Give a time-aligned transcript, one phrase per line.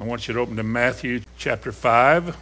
[0.00, 2.36] I want you to open to Matthew chapter 5.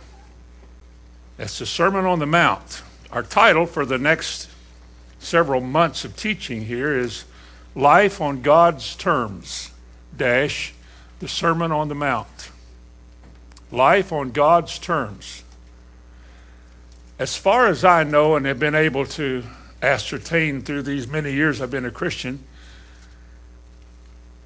[1.39, 2.83] That's the Sermon on the Mount.
[3.11, 4.51] Our title for the next
[5.21, 7.25] several months of teaching here is
[7.75, 9.71] Life on God's Terms,
[10.15, 10.75] dash,
[11.21, 12.51] the Sermon on the Mount.
[13.73, 15.43] Life on God's Terms.
[17.19, 19.45] As far as I know and have been able to
[19.81, 22.45] ascertain through these many years I've been a Christian,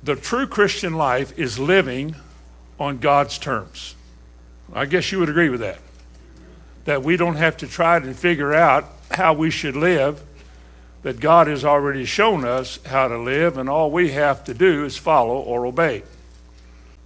[0.01, 2.15] the true Christian life is living
[2.81, 3.95] on God's terms.
[4.73, 5.79] I guess you would agree with that.
[6.87, 10.23] That we don't have to try to figure out how we should live,
[11.03, 14.85] that God has already shown us how to live, and all we have to do
[14.85, 16.03] is follow or obey.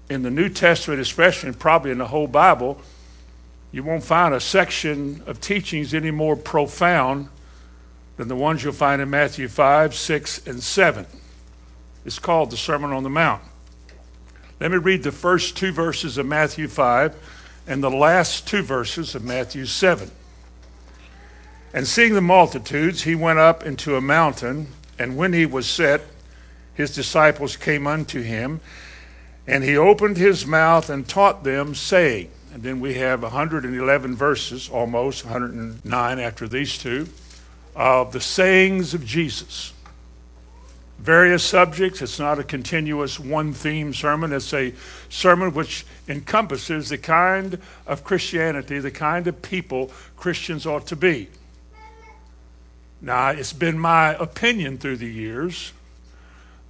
[0.08, 2.80] In the New Testament, especially, and probably in the whole Bible,
[3.72, 7.28] you won't find a section of teachings any more profound
[8.16, 11.06] than the ones you'll find in Matthew 5, 6, and 7.
[12.04, 13.42] It's called the Sermon on the Mount.
[14.60, 17.16] Let me read the first two verses of Matthew 5
[17.66, 20.10] and the last two verses of Matthew 7.
[21.72, 26.02] And seeing the multitudes, he went up into a mountain, and when he was set,
[26.72, 28.60] his disciples came unto him,
[29.44, 34.68] and he opened his mouth and taught them, saying, and then we have 111 verses,
[34.68, 37.08] almost 109 after these two,
[37.74, 39.73] of the sayings of Jesus
[40.98, 42.02] various subjects.
[42.02, 44.32] It's not a continuous one theme sermon.
[44.32, 44.74] It's a
[45.08, 51.28] sermon which encompasses the kind of Christianity, the kind of people Christians ought to be.
[53.00, 55.72] Now, it's been my opinion through the years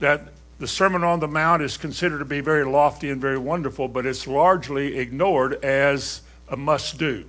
[0.00, 3.86] that the Sermon on the Mount is considered to be very lofty and very wonderful,
[3.88, 7.24] but it's largely ignored as a must do.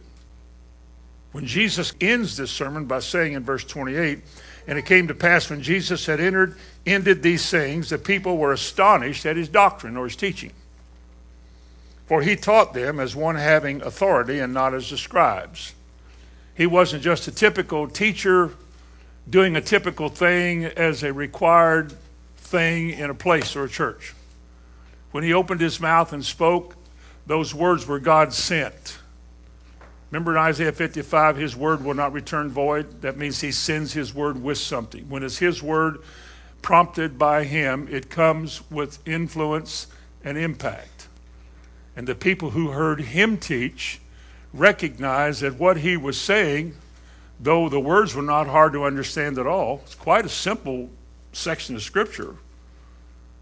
[1.32, 4.22] When Jesus ends this sermon by saying in verse 28,
[4.68, 8.54] and it came to pass when Jesus had entered, ended these things, the people were
[8.54, 10.52] astonished at his doctrine or his teaching.
[12.08, 15.74] For he taught them as one having authority and not as the scribes.
[16.56, 18.52] He wasn't just a typical teacher
[19.30, 21.94] doing a typical thing as a required
[22.38, 24.14] thing in a place or a church.
[25.12, 26.76] When he opened his mouth and spoke,
[27.26, 29.00] those words were God sent.
[30.16, 33.02] Remember in Isaiah 55, his word will not return void?
[33.02, 35.10] That means he sends his word with something.
[35.10, 35.98] When it's his word
[36.62, 39.88] prompted by him, it comes with influence
[40.24, 41.10] and impact.
[41.98, 44.00] And the people who heard him teach
[44.54, 46.78] recognized that what he was saying,
[47.38, 50.90] though the words were not hard to understand at all, it's quite a simple
[51.34, 52.38] section of scripture,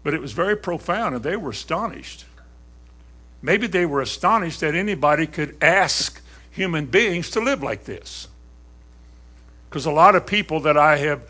[0.02, 2.24] but it was very profound and they were astonished.
[3.40, 6.20] Maybe they were astonished that anybody could ask
[6.54, 8.28] human beings to live like this.
[9.68, 11.28] Because a lot of people that I have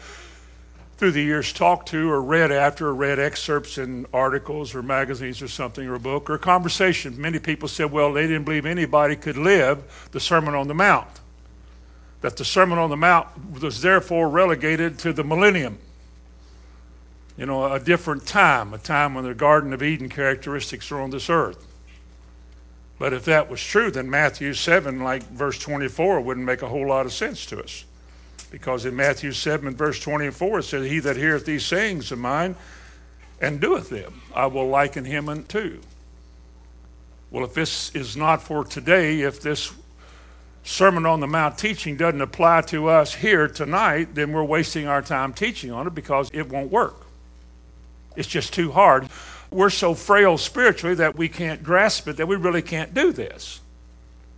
[0.99, 5.43] through the years talked to or read after or read excerpts in articles or magazines
[5.43, 8.67] or something or a book or a conversation, many people said, well, they didn't believe
[8.67, 11.09] anybody could live the Sermon on the Mount.
[12.21, 13.29] That the Sermon on the Mount
[13.61, 15.79] was therefore relegated to the millennium.
[17.37, 21.11] You know, a different time, a time when the Garden of Eden characteristics are on
[21.11, 21.67] this earth.
[23.05, 26.89] But if that was true, then Matthew 7, like verse 24, wouldn't make a whole
[26.89, 27.85] lot of sense to us.
[28.51, 32.57] Because in Matthew 7, verse 24, it says, He that heareth these sayings of mine
[33.43, 35.83] and doeth them, I will liken him unto.
[37.31, 39.71] Well, if this is not for today, if this
[40.63, 45.03] Sermon on the Mount teaching doesn't apply to us here tonight, then we're wasting our
[45.03, 47.05] time teaching on it because it won't work.
[48.17, 49.11] It's just too hard
[49.55, 53.61] we're so frail spiritually that we can't grasp it, that we really can't do this.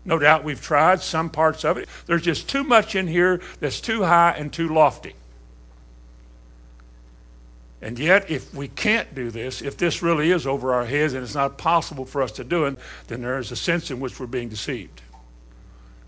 [0.04, 1.88] No doubt we've tried some parts of it.
[2.04, 5.14] There's just too much in here that's too high and too lofty.
[7.82, 11.22] And yet, if we can't do this, if this really is over our heads and
[11.22, 12.78] it's not possible for us to do it,
[13.08, 15.00] then there is a sense in which we're being deceived.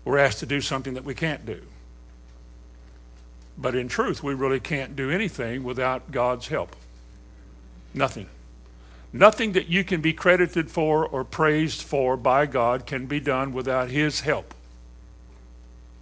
[0.05, 1.61] We're asked to do something that we can't do.
[3.57, 6.75] But in truth, we really can't do anything without God's help.
[7.93, 8.27] Nothing.
[9.11, 13.53] Nothing that you can be credited for or praised for by God can be done
[13.53, 14.53] without His help.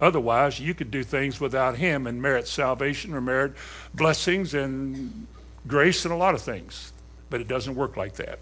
[0.00, 3.52] Otherwise, you could do things without Him and merit salvation or merit
[3.94, 5.26] blessings and
[5.66, 6.92] grace and a lot of things.
[7.30, 8.38] But it doesn't work like that.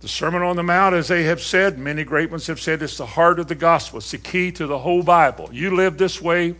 [0.00, 2.98] The Sermon on the Mount, as they have said, many great ones have said, it's
[2.98, 3.98] the heart of the gospel.
[3.98, 5.48] It's the key to the whole Bible.
[5.50, 6.56] You live this way,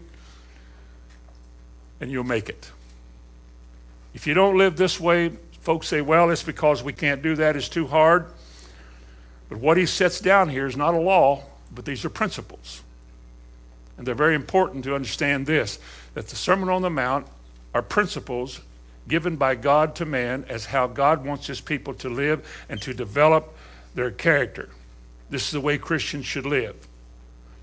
[2.01, 2.71] and you'll make it.
[4.15, 5.33] If you don't live this way,
[5.65, 8.27] Folks say, well, it's because we can't do that, it's too hard.
[9.49, 11.43] But what he sets down here is not a law,
[11.75, 12.83] but these are principles.
[13.97, 15.79] And they're very important to understand this
[16.13, 17.27] that the Sermon on the Mount
[17.73, 18.61] are principles
[19.09, 22.93] given by God to man as how God wants his people to live and to
[22.93, 23.57] develop
[23.95, 24.69] their character.
[25.31, 26.77] This is the way Christians should live.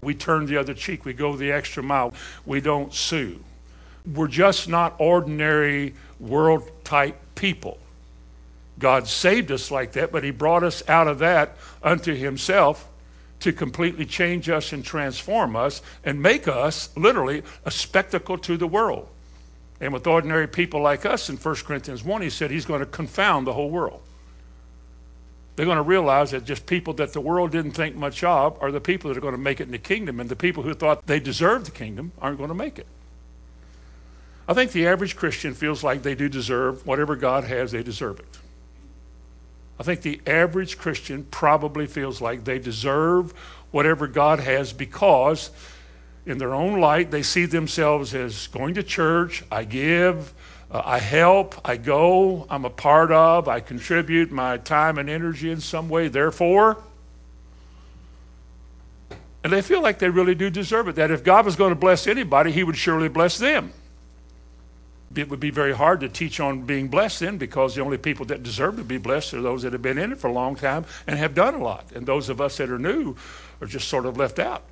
[0.01, 1.05] We turn the other cheek.
[1.05, 2.15] We go the extra mile.
[2.47, 3.43] We don't sue.
[4.11, 7.77] We're just not ordinary world type people.
[8.81, 12.89] God saved us like that, but He brought us out of that unto Himself
[13.39, 18.67] to completely change us and transform us and make us literally a spectacle to the
[18.67, 19.07] world.
[19.79, 22.85] And with ordinary people like us in 1 Corinthians 1, He said He's going to
[22.85, 24.01] confound the whole world.
[25.55, 28.71] They're going to realize that just people that the world didn't think much of are
[28.71, 30.73] the people that are going to make it in the kingdom, and the people who
[30.73, 32.87] thought they deserved the kingdom aren't going to make it.
[34.47, 38.19] I think the average Christian feels like they do deserve whatever God has, they deserve
[38.19, 38.40] it.
[39.81, 43.31] I think the average Christian probably feels like they deserve
[43.71, 45.49] whatever God has because,
[46.23, 50.35] in their own light, they see themselves as going to church, I give,
[50.69, 55.49] uh, I help, I go, I'm a part of, I contribute my time and energy
[55.49, 56.77] in some way, therefore.
[59.43, 60.95] And they feel like they really do deserve it.
[60.97, 63.73] That if God was going to bless anybody, He would surely bless them
[65.15, 68.25] it would be very hard to teach on being blessed then because the only people
[68.27, 70.55] that deserve to be blessed are those that have been in it for a long
[70.55, 71.91] time and have done a lot.
[71.93, 73.15] And those of us that are new
[73.59, 74.63] are just sort of left out.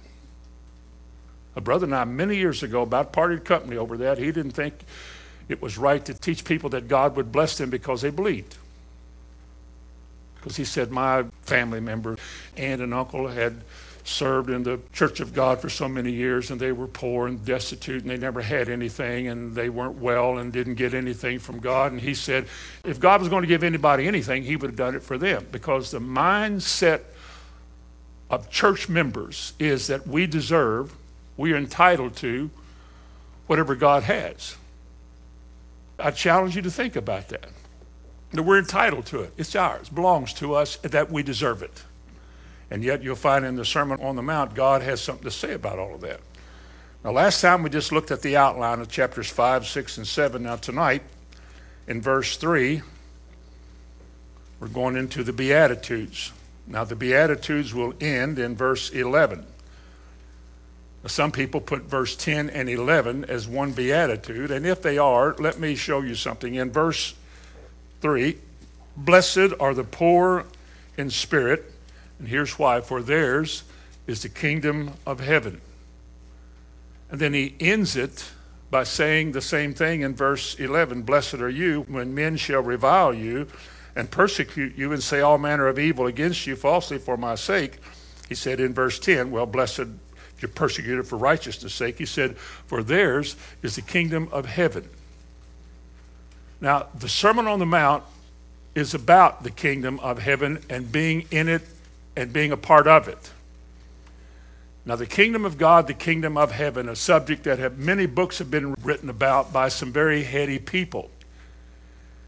[1.56, 4.18] A brother and I, many years ago, about parted company over that.
[4.18, 4.76] He didn't think
[5.50, 8.56] it was right to teach people that God would bless them because they believed.
[10.36, 12.18] Because he said, My family member,
[12.56, 13.62] aunt and uncle had
[14.10, 17.46] served in the Church of God for so many years, and they were poor and
[17.46, 21.60] destitute, and they never had anything, and they weren't well and didn't get anything from
[21.60, 21.92] God.
[21.92, 22.48] And he said,
[22.84, 25.48] if God was going to give anybody anything, he would have done it for them,
[25.52, 27.02] because the mindset
[28.30, 30.96] of church members is that we deserve,
[31.38, 32.50] we are entitled to
[33.48, 34.56] whatever God has.
[35.98, 37.50] I challenge you to think about that.
[38.32, 39.34] That we're entitled to it.
[39.38, 41.84] It's ours, belongs to us, that we deserve it.
[42.72, 45.54] And yet you'll find in the Sermon on the Mount, God has something to say
[45.54, 46.20] about all of that.
[47.04, 50.44] Now, last time we just looked at the outline of chapters 5, 6, and 7.
[50.44, 51.02] Now, tonight,
[51.88, 52.82] in verse 3,
[54.60, 56.34] we're going into the Beatitudes.
[56.68, 59.46] Now, the Beatitudes will end in verse 11.
[61.08, 65.58] Some people put verse 10 and 11 as one beatitude, and if they are, let
[65.58, 66.56] me show you something.
[66.56, 67.14] In verse
[68.02, 68.38] 3,
[68.98, 70.46] blessed are the poor
[70.98, 71.69] in spirit,
[72.20, 73.64] and here's why for theirs
[74.06, 75.62] is the kingdom of heaven.
[77.10, 78.32] And then he ends it
[78.70, 83.14] by saying the same thing in verse 11 Blessed are you when men shall revile
[83.14, 83.48] you
[83.96, 87.80] and persecute you and say all manner of evil against you falsely for my sake.
[88.28, 89.88] He said in verse 10, Well, blessed
[90.40, 91.98] you're persecuted for righteousness' sake.
[91.98, 94.88] He said, For theirs is the kingdom of heaven.
[96.62, 98.04] Now, the Sermon on the Mount
[98.76, 101.64] is about the kingdom of heaven and being in it
[102.20, 103.32] and being a part of it.
[104.86, 108.40] Now, the kingdom of God, the kingdom of heaven, a subject that have, many books
[108.40, 111.10] have been written about by some very heady people.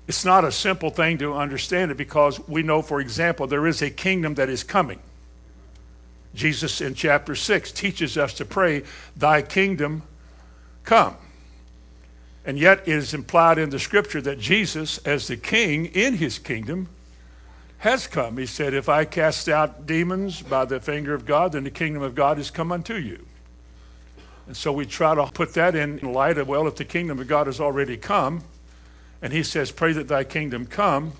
[0.07, 3.81] It's not a simple thing to understand it because we know, for example, there is
[3.81, 4.99] a kingdom that is coming.
[6.33, 8.83] Jesus in chapter 6 teaches us to pray,
[9.15, 10.03] Thy kingdom
[10.83, 11.15] come.
[12.45, 16.39] And yet it is implied in the scripture that Jesus, as the king in his
[16.39, 16.89] kingdom,
[17.81, 18.38] has come.
[18.38, 22.03] He said, If I cast out demons by the finger of God, then the kingdom
[22.03, 23.25] of God has come unto you.
[24.46, 27.27] And so we try to put that in light of, well, if the kingdom of
[27.27, 28.44] God has already come,
[29.20, 31.13] and he says, Pray that thy kingdom come,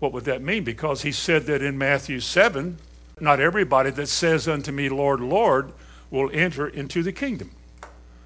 [0.00, 0.64] what would that mean?
[0.64, 2.78] Because he said that in Matthew 7,
[3.20, 5.72] not everybody that says unto me, Lord, Lord,
[6.10, 7.52] will enter into the kingdom.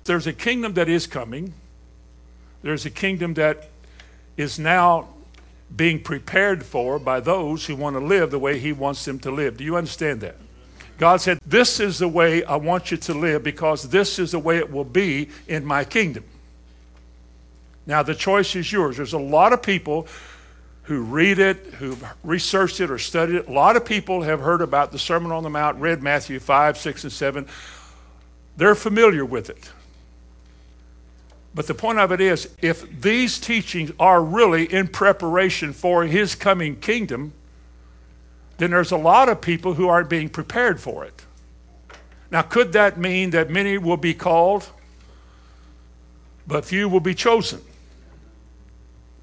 [0.04, 1.52] There's a kingdom that is coming.
[2.62, 3.68] There's a kingdom that
[4.38, 5.10] is now
[5.75, 9.30] being prepared for by those who want to live the way He wants them to
[9.30, 9.56] live.
[9.56, 10.37] Do you understand that?
[10.99, 14.38] God said, This is the way I want you to live because this is the
[14.38, 16.25] way it will be in my kingdom.
[17.87, 18.96] Now, the choice is yours.
[18.96, 20.08] There's a lot of people
[20.85, 23.49] who read it, who've researched it or studied it.
[23.49, 26.78] A lot of people have heard about the Sermon on the Mount, read Matthew 5,
[26.78, 27.46] 6, and 7.
[28.56, 29.70] They're familiar with it.
[31.56, 36.34] But the point of it is, if these teachings are really in preparation for his
[36.34, 37.32] coming kingdom,
[38.58, 41.25] then there's a lot of people who aren't being prepared for it.
[42.30, 44.68] Now, could that mean that many will be called,
[46.46, 47.62] but few will be chosen?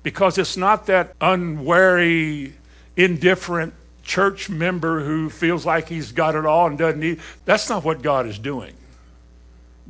[0.02, 2.56] Because it's not that unwary,
[2.98, 7.20] indifferent church member who feels like he's got it all and doesn't need.
[7.46, 8.74] That's not what God is doing.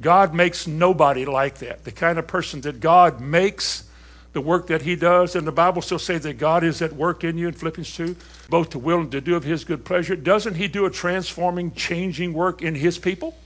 [0.02, 1.84] God makes nobody like that.
[1.84, 3.90] The kind of person that God makes
[4.34, 7.24] the work that he does, and the Bible still says that God is at work
[7.24, 8.16] in you in Philippians 2,
[8.50, 10.16] both to will and to do of his good pleasure.
[10.16, 13.38] Doesn't he do a transforming, changing work in his people?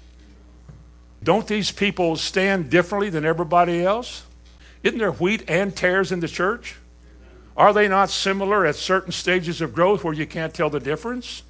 [1.22, 4.24] Don't these people stand differently than everybody else?
[4.82, 6.78] Isn't there wheat and tares in the church?
[7.58, 11.44] Are they not similar at certain stages of growth where you can't tell the difference?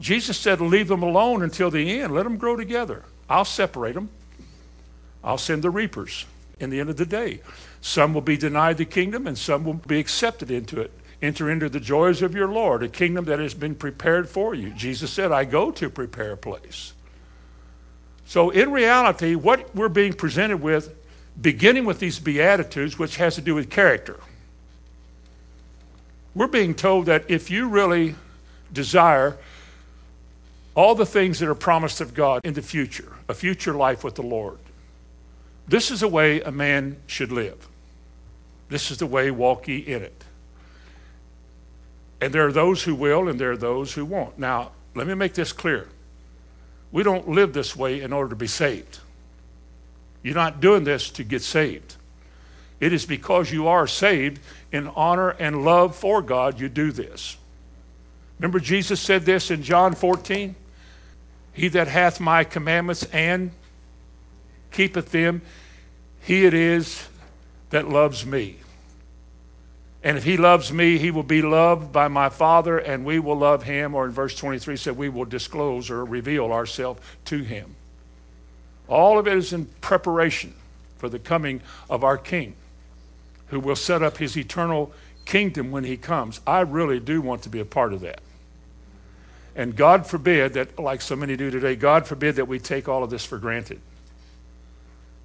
[0.00, 2.12] Jesus said, Leave them alone until the end.
[2.12, 3.04] Let them grow together.
[3.28, 4.10] I'll separate them.
[5.22, 6.26] I'll send the reapers
[6.60, 7.40] in the end of the day.
[7.80, 10.92] Some will be denied the kingdom, and some will be accepted into it.
[11.22, 14.70] Enter into the joys of your Lord, a kingdom that has been prepared for you.
[14.70, 16.92] Jesus said, I go to prepare a place.
[18.26, 20.94] So, in reality, what we're being presented with,
[21.40, 24.20] beginning with these Beatitudes, which has to do with character,
[26.34, 28.16] we're being told that if you really
[28.72, 29.36] desire
[30.74, 34.16] all the things that are promised of God in the future, a future life with
[34.16, 34.58] the Lord,
[35.66, 37.68] this is the way a man should live.
[38.68, 40.24] This is the way, walk ye in it.
[42.20, 44.38] And there are those who will, and there are those who won't.
[44.38, 45.88] Now, let me make this clear.
[46.90, 49.00] We don't live this way in order to be saved.
[50.22, 51.96] You're not doing this to get saved.
[52.80, 54.40] It is because you are saved
[54.72, 57.36] in honor and love for God you do this.
[58.38, 60.54] Remember, Jesus said this in John 14?
[61.54, 63.52] He that hath my commandments and
[64.72, 65.40] keepeth them,
[66.20, 67.08] he it is
[67.70, 68.58] that loves me.
[70.02, 73.38] And if he loves me, he will be loved by my Father, and we will
[73.38, 73.94] love him.
[73.94, 77.76] Or in verse 23 said, we will disclose or reveal ourselves to him.
[78.86, 80.52] All of it is in preparation
[80.98, 82.54] for the coming of our King,
[83.46, 84.92] who will set up his eternal
[85.24, 86.40] kingdom when he comes.
[86.46, 88.20] I really do want to be a part of that.
[89.56, 93.04] And God forbid that, like so many do today, God forbid that we take all
[93.04, 93.80] of this for granted.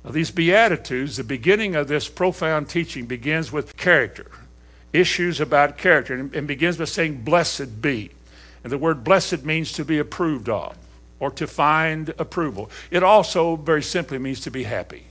[0.04, 4.28] Now, these Beatitudes, the beginning of this profound teaching begins with character,
[4.94, 8.12] issues about character, and, and begins by saying, Blessed be.
[8.64, 10.76] And the word blessed means to be approved of
[11.20, 12.70] or to find approval.
[12.92, 15.06] It also, very simply, means to be happy.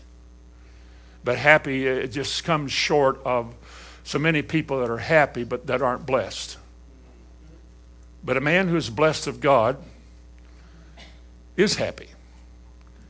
[1.24, 3.54] But happy, it just comes short of
[4.04, 6.56] so many people that are happy but that aren't blessed.
[8.28, 9.78] But a man who is blessed of God
[11.56, 12.08] is happy.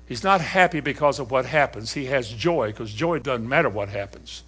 [0.07, 1.95] He's not happy because of what happens.
[1.95, 4.45] He has joy because joy doesn't matter what happens.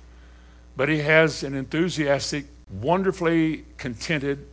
[0.77, 4.47] But he has an enthusiastic, wonderfully contented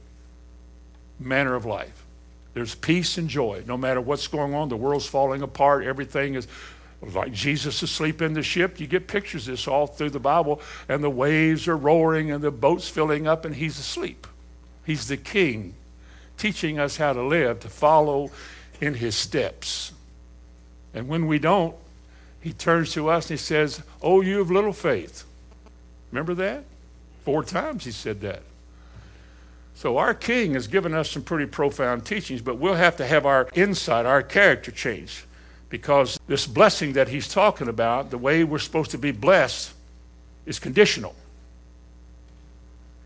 [1.20, 2.04] manner of life.
[2.56, 4.70] There's peace and joy no matter what's going on.
[4.70, 5.86] The world's falling apart.
[5.86, 6.48] Everything is
[7.14, 8.80] like Jesus asleep in the ship.
[8.80, 12.44] You get pictures of this all through the Bible, and the waves are roaring and
[12.44, 14.26] the boat's filling up, and he's asleep.
[14.84, 15.76] He's the king,
[16.38, 18.32] teaching us how to live, to follow
[18.80, 19.92] in his steps.
[20.94, 21.76] And when we don't,
[22.40, 25.26] he turns to us and he says, Oh, you have little faith.
[26.12, 26.64] Remember that?
[27.26, 28.42] Four times he said that.
[29.76, 33.26] So our king has given us some pretty profound teachings, but we'll have to have
[33.26, 35.24] our insight, our character changed.
[35.70, 39.74] Because this blessing that he's talking about, the way we're supposed to be blessed,
[40.46, 41.14] is conditional.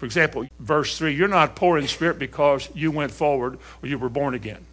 [0.01, 4.00] For example, verse 3 you're not poor in spirit because you went forward or you
[4.00, 4.65] were born again.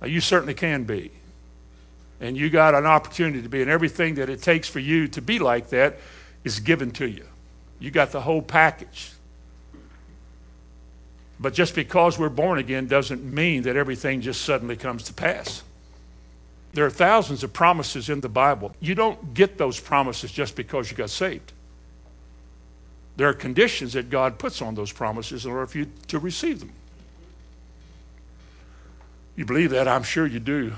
[0.00, 1.12] Now, you certainly can be
[2.20, 5.22] and you got an opportunity to be, and everything that it takes for you to
[5.22, 5.98] be like that
[6.42, 7.24] is given to you.
[7.78, 9.12] You got the whole package.
[11.38, 15.62] But just because we're born again doesn't mean that everything just suddenly comes to pass.
[16.72, 18.74] There are thousands of promises in the Bible.
[18.80, 21.52] You don't get those promises just because you got saved.
[23.18, 26.60] There are conditions that God puts on those promises in order for you to receive
[26.60, 26.72] them.
[29.34, 29.88] You believe that?
[29.88, 30.74] I'm sure you do.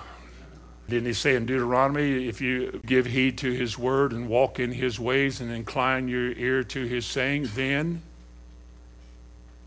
[0.88, 4.72] Didn't he say in Deuteronomy, if you give heed to his word and walk in
[4.72, 8.00] his ways and incline your ear to his saying, then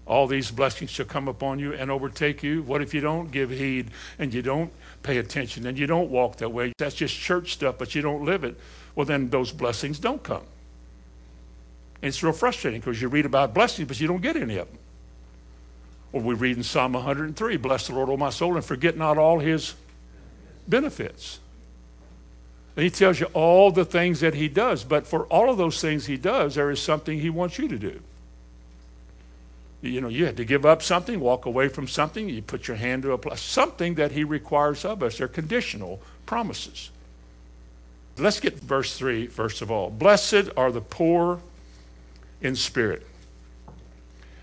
[0.08, 2.64] all these blessings shall come upon you and overtake you?
[2.64, 6.38] What if you don't give heed and you don't pay attention and you don't walk
[6.38, 6.74] that way?
[6.80, 8.60] That's just church stuff, but you don't live it.
[8.96, 10.44] Well, then those blessings don't come.
[12.04, 14.68] And it's real frustrating because you read about blessings, but you don't get any of
[14.68, 14.78] them.
[16.12, 19.18] Or we read in Psalm 103, Bless the Lord, O my soul, and forget not
[19.18, 19.74] all his
[20.68, 21.40] benefits.
[22.76, 25.80] And he tells you all the things that he does, but for all of those
[25.80, 28.02] things he does, there is something he wants you to do.
[29.82, 32.76] You know, you have to give up something, walk away from something, you put your
[32.76, 35.20] hand to a place, something that he requires of us.
[35.20, 36.90] They're conditional promises.
[38.18, 39.90] Let's get verse 3 first of all.
[39.90, 41.40] Blessed are the poor
[42.44, 43.08] in spirit.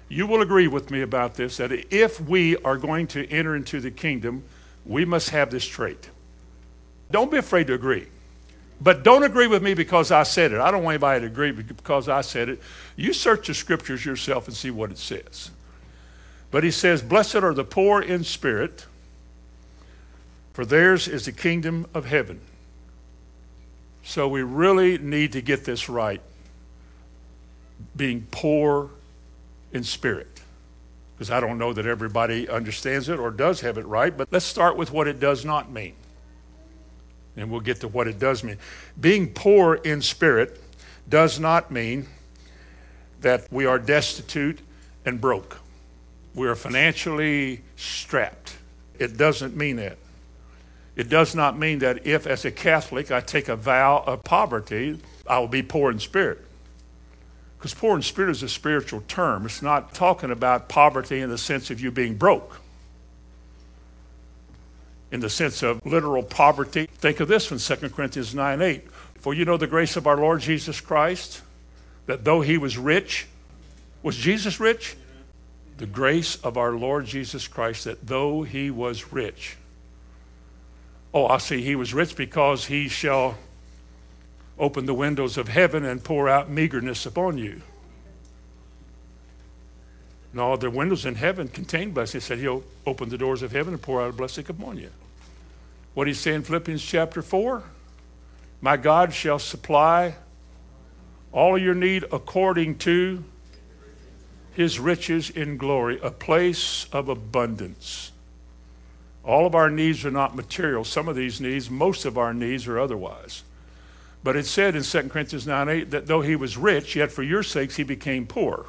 [0.08, 3.80] You will agree with me about this that if we are going to enter into
[3.80, 4.42] the kingdom,
[4.84, 6.10] we must have this trait.
[7.10, 8.08] Don't be afraid to agree.
[8.80, 10.60] But don't agree with me because I said it.
[10.60, 12.62] I don't want anybody to agree because I said it.
[12.96, 15.50] You search the scriptures yourself and see what it says.
[16.50, 18.86] But he says, Blessed are the poor in spirit,
[20.54, 22.40] for theirs is the kingdom of heaven.
[24.02, 26.22] So we really need to get this right
[28.00, 28.88] being poor
[29.74, 30.40] in spirit.
[31.14, 34.46] Because I don't know that everybody understands it or does have it right, but let's
[34.46, 35.92] start with what it does not mean.
[37.36, 38.56] And we'll get to what it does mean.
[38.98, 40.62] Being poor in spirit
[41.10, 42.06] does not mean
[43.20, 44.60] that we are destitute
[45.04, 45.58] and broke.
[46.34, 48.56] We are financially strapped.
[48.98, 49.98] It doesn't mean that.
[50.96, 54.98] It does not mean that if, as a Catholic, I take a vow of poverty,
[55.26, 56.46] I will be poor in spirit.
[57.60, 59.44] Because poor in spirit is a spiritual term.
[59.44, 62.58] It's not talking about poverty in the sense of you being broke.
[65.12, 68.90] In the sense of literal poverty, think of this one, 2 Corinthians 9 8.
[69.16, 71.42] For you know the grace of our Lord Jesus Christ,
[72.06, 73.26] that though he was rich,
[74.02, 74.96] was Jesus rich?
[75.76, 79.58] The grace of our Lord Jesus Christ, that though he was rich,
[81.12, 83.36] Oh, I see he was rich because he shall
[84.60, 87.62] open the windows of heaven and pour out meagerness upon you.
[90.32, 92.20] No, the windows in heaven contain blessing.
[92.20, 94.90] He said he'll open the doors of heaven and pour out a blessing upon you.
[95.94, 97.64] What he say in Philippians chapter 4?
[98.60, 100.14] My God shall supply
[101.32, 103.24] all your need according to
[104.52, 108.12] his riches in glory, a place of abundance.
[109.24, 110.84] All of our needs are not material.
[110.84, 113.42] Some of these needs, most of our needs are otherwise.
[114.22, 117.22] But it said in 2 Corinthians 9 8 that though he was rich, yet for
[117.22, 118.66] your sakes he became poor.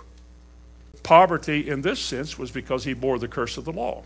[1.04, 4.04] Poverty in this sense was because he bore the curse of the law.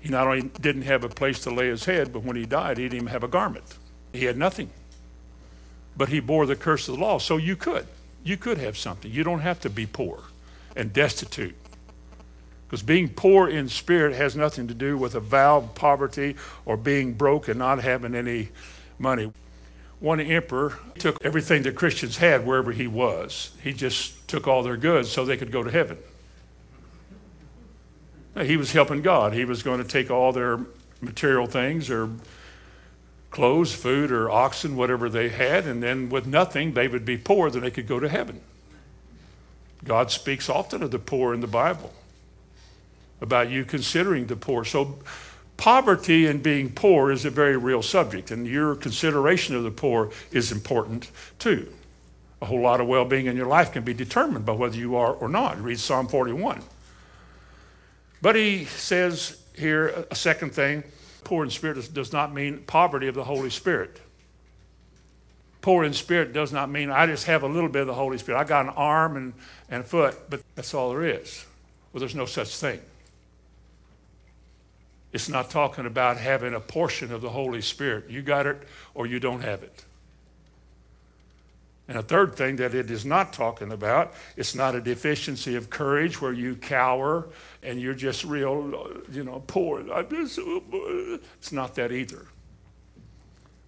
[0.00, 2.78] He not only didn't have a place to lay his head, but when he died,
[2.78, 3.76] he didn't even have a garment.
[4.12, 4.70] He had nothing.
[5.96, 7.18] But he bore the curse of the law.
[7.18, 7.86] So you could.
[8.24, 9.10] You could have something.
[9.10, 10.22] You don't have to be poor
[10.74, 11.54] and destitute.
[12.66, 16.76] Because being poor in spirit has nothing to do with a vow of poverty or
[16.76, 18.48] being broke and not having any
[18.98, 19.32] money.
[20.00, 23.52] One emperor took everything that Christians had wherever he was.
[23.62, 25.98] He just took all their goods so they could go to heaven.
[28.42, 29.32] He was helping God.
[29.32, 30.60] He was going to take all their
[31.00, 32.10] material things or
[33.30, 37.50] clothes, food, or oxen, whatever they had, and then with nothing, they would be poor,
[37.50, 38.40] then they could go to heaven.
[39.84, 41.92] God speaks often of the poor in the Bible
[43.20, 44.64] about you considering the poor.
[44.64, 44.98] So,
[45.56, 50.10] poverty and being poor is a very real subject, and your consideration of the poor
[50.30, 51.72] is important too.
[52.42, 54.96] A whole lot of well being in your life can be determined by whether you
[54.96, 55.60] are or not.
[55.60, 56.62] Read Psalm 41.
[58.20, 60.84] But he says here a second thing
[61.24, 64.00] poor in spirit does not mean poverty of the Holy Spirit.
[65.60, 68.18] Poor in spirit does not mean I just have a little bit of the Holy
[68.18, 68.38] Spirit.
[68.38, 69.32] I got an arm and,
[69.68, 71.44] and foot, but that's all there is.
[71.92, 72.80] Well, there's no such thing.
[75.12, 78.10] It's not talking about having a portion of the Holy Spirit.
[78.10, 78.62] You got it
[78.94, 79.84] or you don't have it.
[81.88, 85.70] And a third thing that it is not talking about, it's not a deficiency of
[85.70, 87.28] courage where you cower
[87.62, 89.84] and you're just real, you know, poor.
[90.10, 92.26] It's not that either.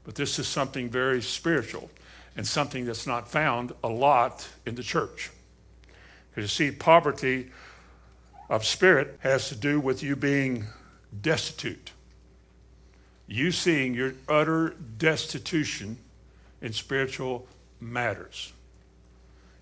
[0.04, 1.90] But this is something very spiritual
[2.36, 5.30] and something that's not found a lot in the church.
[6.30, 7.50] Because you see, poverty
[8.50, 10.64] of spirit has to do with you being
[11.22, 11.92] destitute.
[13.26, 15.98] You seeing your utter destitution
[16.62, 17.46] in spiritual
[17.80, 18.52] matters.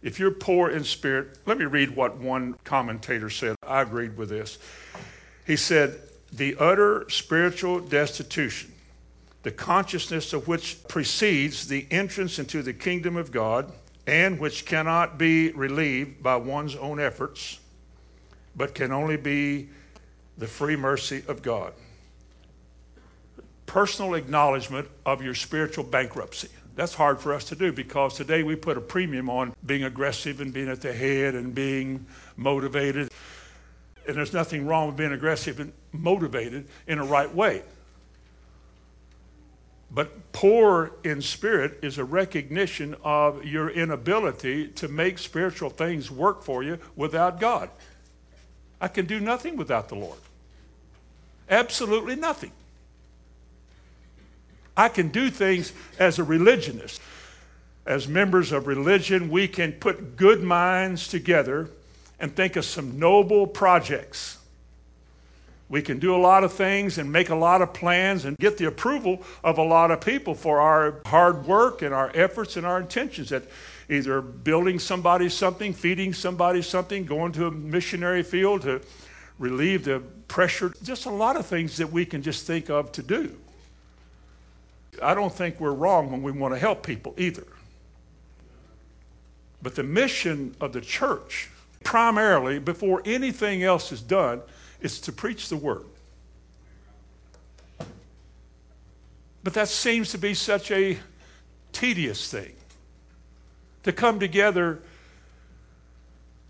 [0.02, 3.56] If you're poor in spirit, let me read what one commentator said.
[3.66, 4.58] I agreed with this.
[5.46, 5.98] He said,
[6.32, 8.72] The utter spiritual destitution,
[9.42, 13.72] the consciousness of which precedes the entrance into the kingdom of God,
[14.06, 17.58] and which cannot be relieved by one's own efforts,
[18.54, 19.68] but can only be
[20.38, 21.72] the free mercy of God.
[23.66, 26.48] Personal acknowledgement of your spiritual bankruptcy.
[26.76, 30.40] That's hard for us to do because today we put a premium on being aggressive
[30.40, 33.10] and being at the head and being motivated.
[34.06, 37.62] And there's nothing wrong with being aggressive and motivated in a right way.
[39.90, 46.42] But poor in spirit is a recognition of your inability to make spiritual things work
[46.42, 47.70] for you without God.
[48.80, 50.18] I can do nothing without the Lord.
[51.48, 52.52] Absolutely nothing.
[54.76, 57.00] I can do things as a religionist.
[57.86, 61.70] As members of religion, we can put good minds together
[62.18, 64.38] and think of some noble projects.
[65.68, 68.58] We can do a lot of things and make a lot of plans and get
[68.58, 72.66] the approval of a lot of people for our hard work and our efforts and
[72.66, 73.44] our intentions at
[73.88, 78.80] either building somebody something, feeding somebody something, going to a missionary field to
[79.38, 80.72] relieve the pressure.
[80.82, 83.36] Just a lot of things that we can just think of to do.
[85.02, 87.46] I don't think we're wrong when we want to help people either.
[89.62, 91.50] But the mission of the church,
[91.84, 94.40] primarily, before anything else is done,
[94.80, 95.84] is to preach the word.
[99.42, 100.98] But that seems to be such a
[101.72, 102.55] tedious thing.
[103.86, 104.80] To come together,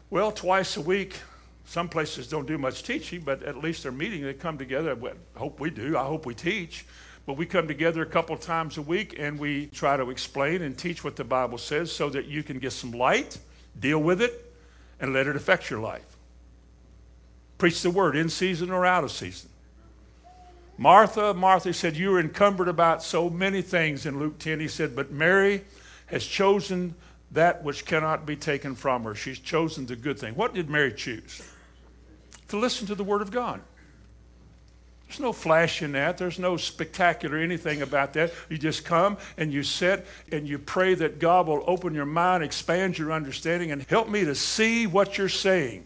[0.08, 1.18] well, twice a week.
[1.66, 4.22] Some places don't do much teaching, but at least they're meeting.
[4.22, 4.96] They come together.
[5.36, 5.98] I hope we do.
[5.98, 6.86] I hope we teach.
[7.26, 10.78] But we come together a couple times a week and we try to explain and
[10.78, 13.36] teach what the Bible says so that you can get some light,
[13.78, 14.54] deal with it,
[14.98, 16.16] and let it affect your life.
[17.58, 19.50] Preach the word in season or out of season.
[20.78, 24.58] Martha, Martha said, You are encumbered about so many things in Luke 10.
[24.58, 25.64] He said, But Mary
[26.06, 26.94] has chosen
[27.32, 29.14] that which cannot be taken from her.
[29.14, 30.34] She's chosen the good thing.
[30.34, 31.42] What did Mary choose?
[32.48, 33.60] To listen to the word of God.
[35.06, 36.18] There's no flash in that.
[36.18, 38.32] There's no spectacular anything about that.
[38.48, 42.42] You just come and you sit and you pray that God will open your mind,
[42.42, 45.84] expand your understanding, and help me to see what you're saying.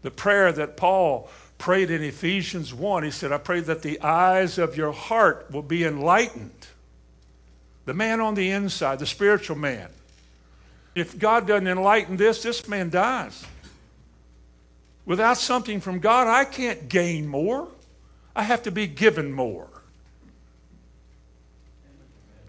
[0.00, 4.58] The prayer that Paul prayed in Ephesians 1, he said, I pray that the eyes
[4.58, 6.52] of your heart will be enlightened.
[7.84, 9.88] The man on the inside, the spiritual man.
[10.94, 13.44] If God doesn't enlighten this, this man dies.
[15.04, 17.68] Without something from God, I can't gain more.
[18.34, 19.68] I have to be given more.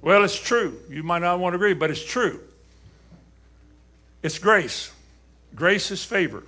[0.01, 0.77] Well, it's true.
[0.89, 2.39] You might not want to agree, but it's true.
[4.21, 4.91] It's grace.
[5.55, 6.43] Grace is favor.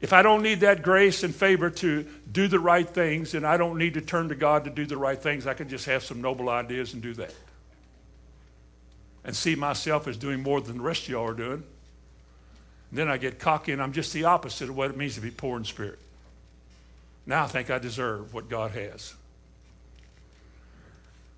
[0.00, 3.56] If I don't need that grace and favor to do the right things, and I
[3.56, 6.02] don't need to turn to God to do the right things, I can just have
[6.02, 7.34] some noble ideas and do that.
[9.24, 11.64] And see myself as doing more than the rest of y'all are doing.
[12.90, 15.20] And then I get cocky and I'm just the opposite of what it means to
[15.20, 15.98] be poor in spirit.
[17.24, 19.14] Now I think I deserve what God has.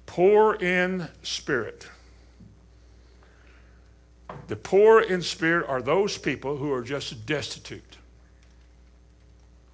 [0.04, 1.86] Poor in spirit.
[4.48, 7.87] The poor in spirit are those people who are just destitute.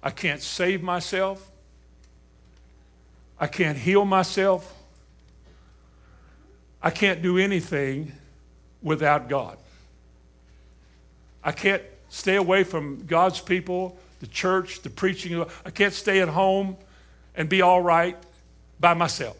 [0.05, 1.49] I can't save myself.
[3.39, 4.71] I can't heal myself.
[6.79, 8.11] I can't do anything
[8.83, 9.57] without God.
[11.43, 15.43] I can't stay away from God's people, the church, the preaching.
[15.65, 16.77] I can't stay at home
[17.35, 18.15] and be all right
[18.79, 19.37] by myself.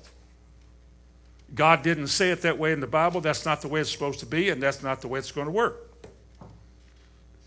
[1.54, 3.21] God didn't say it that way in the Bible.
[3.21, 5.45] That's not the way it's supposed to be, and that's not the way it's going
[5.45, 5.94] to work.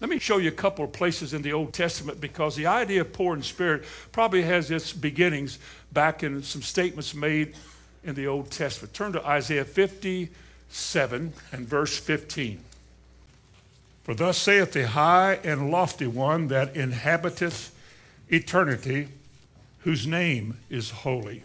[0.01, 3.01] Let me show you a couple of places in the Old Testament because the idea
[3.01, 5.59] of poor in spirit probably has its beginnings
[5.93, 7.57] back in some statements made
[8.05, 8.95] in the Old Testament.
[8.95, 12.61] Turn to Isaiah 57 and verse 15.
[14.05, 17.75] For thus saith the high and lofty one that inhabiteth
[18.29, 19.09] eternity,
[19.81, 21.45] whose name is holy.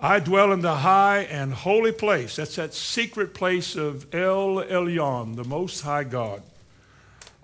[0.00, 2.36] I dwell in the high and holy place.
[2.36, 6.42] That's that secret place of El Elyon, the Most High God.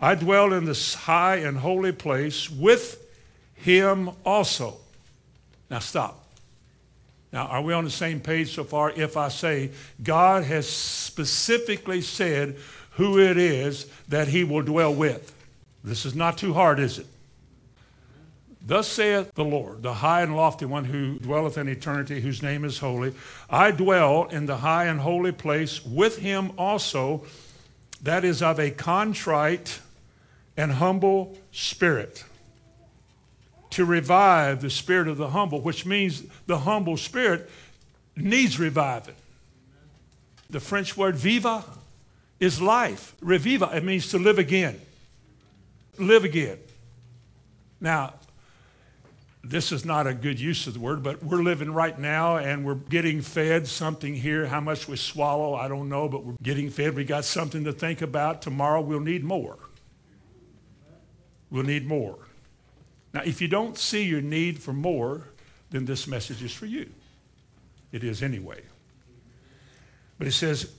[0.00, 3.06] I dwell in this high and holy place with
[3.54, 4.78] him also.
[5.70, 6.16] Now stop.
[7.32, 8.90] Now, are we on the same page so far?
[8.90, 9.70] If I say
[10.02, 12.56] God has specifically said
[12.92, 15.32] who it is that he will dwell with.
[15.84, 17.06] This is not too hard, is it?
[18.66, 22.64] Thus saith the Lord, the high and lofty one who dwelleth in eternity, whose name
[22.64, 23.14] is holy.
[23.48, 27.24] I dwell in the high and holy place with him also,
[28.02, 29.80] that is of a contrite
[30.60, 32.22] and humble spirit,
[33.70, 37.48] to revive the spirit of the humble, which means the humble spirit
[38.14, 39.14] needs reviving.
[40.50, 41.64] The French word viva
[42.40, 43.14] is life.
[43.22, 44.78] Reviva, it means to live again.
[45.96, 46.58] Live again.
[47.80, 48.12] Now,
[49.42, 52.66] this is not a good use of the word, but we're living right now and
[52.66, 54.44] we're getting fed something here.
[54.44, 56.96] How much we swallow, I don't know, but we're getting fed.
[56.96, 58.42] We got something to think about.
[58.42, 59.56] Tomorrow we'll need more.
[61.50, 62.16] We'll need more.
[63.12, 65.22] Now, if you don't see your need for more,
[65.70, 66.90] then this message is for you.
[67.92, 68.62] It is anyway.
[70.18, 70.72] But it says,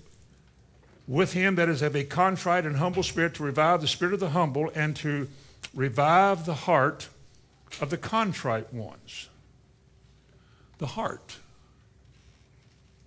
[1.08, 4.20] with him that is of a contrite and humble spirit to revive the spirit of
[4.22, 5.28] the humble and to
[5.74, 7.10] revive the heart
[7.82, 9.30] of the contrite ones.
[10.78, 11.38] The heart.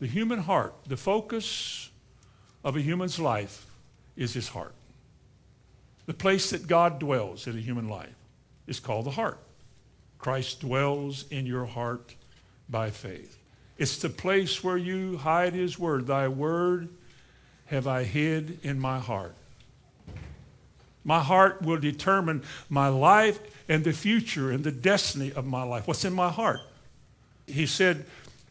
[0.01, 1.89] The human heart, the focus
[2.63, 3.65] of a human's life
[4.17, 4.75] is his heart
[6.07, 8.15] the place that God dwells in a human life.
[8.67, 9.39] is called the heart.
[10.19, 12.15] Christ dwells in your heart
[12.69, 13.39] by faith.
[13.77, 16.07] It's the place where you hide his word.
[16.07, 16.89] Thy word
[17.67, 19.35] have I hid in my heart.
[21.05, 23.39] My heart will determine my life
[23.69, 25.87] and the future and the destiny of my life.
[25.87, 26.61] What's in my heart?
[27.47, 28.07] He said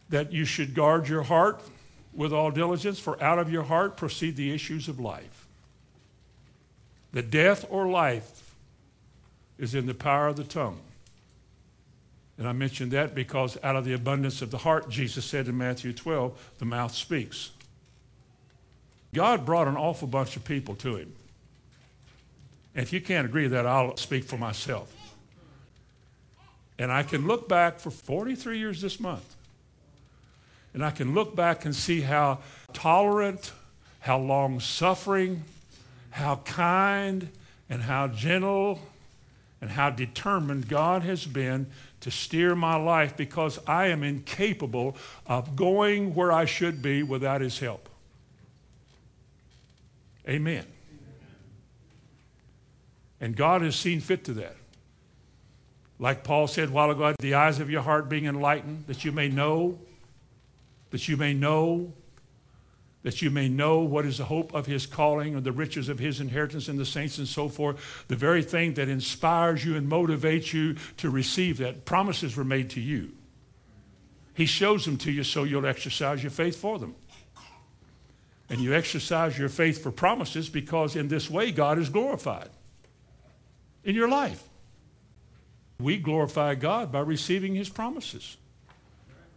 [0.10, 1.62] that you should guard your heart
[2.14, 5.43] with all diligence, for out of your heart proceed the issues of life.
[7.14, 8.56] The death or life
[9.58, 10.80] is in the power of the tongue.
[12.38, 15.58] And I mention that because out of the abundance of the heart, Jesus said in
[15.58, 17.52] Matthew 12, the mouth speaks.
[19.14, 21.14] God brought an awful bunch of people to him.
[22.74, 24.92] And if you can't agree with that, I'll speak for myself.
[26.80, 29.36] And I can look back for 43 years this month.
[30.74, 32.40] And I can look back and see how
[32.74, 33.52] tolerant,
[34.00, 35.44] how long suffering,
[36.14, 37.30] how kind,
[37.70, 38.80] and how gentle,
[39.60, 41.68] and how determined God has been
[42.02, 44.96] to steer my life because I am incapable
[45.26, 47.90] of going where I should be without his help.
[50.30, 50.66] Amen.
[53.20, 54.56] And God has seen fit to that.
[55.98, 59.30] Like Paul said while ago, the eyes of your heart being enlightened, that you may
[59.30, 59.80] know,
[60.92, 61.94] that you may know
[63.04, 66.00] that you may know what is the hope of his calling and the riches of
[66.00, 68.06] his inheritance in the saints and so forth.
[68.08, 71.86] The very thing that inspires you and motivates you to receive that.
[71.86, 73.12] Promises were made to you.
[74.34, 76.96] He shows them to you so you'll exercise your faith for them.
[78.50, 82.50] And you exercise your faith for promises because in this way God is glorified
[83.84, 84.44] in your life.
[85.80, 88.38] We glorify God by receiving his promises.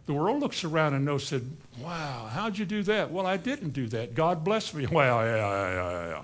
[0.07, 1.45] The world looks around and knows, said,
[1.81, 3.11] wow, how'd you do that?
[3.11, 4.15] Well, I didn't do that.
[4.15, 4.87] God bless me.
[4.91, 6.23] Well, yeah, yeah, yeah, yeah.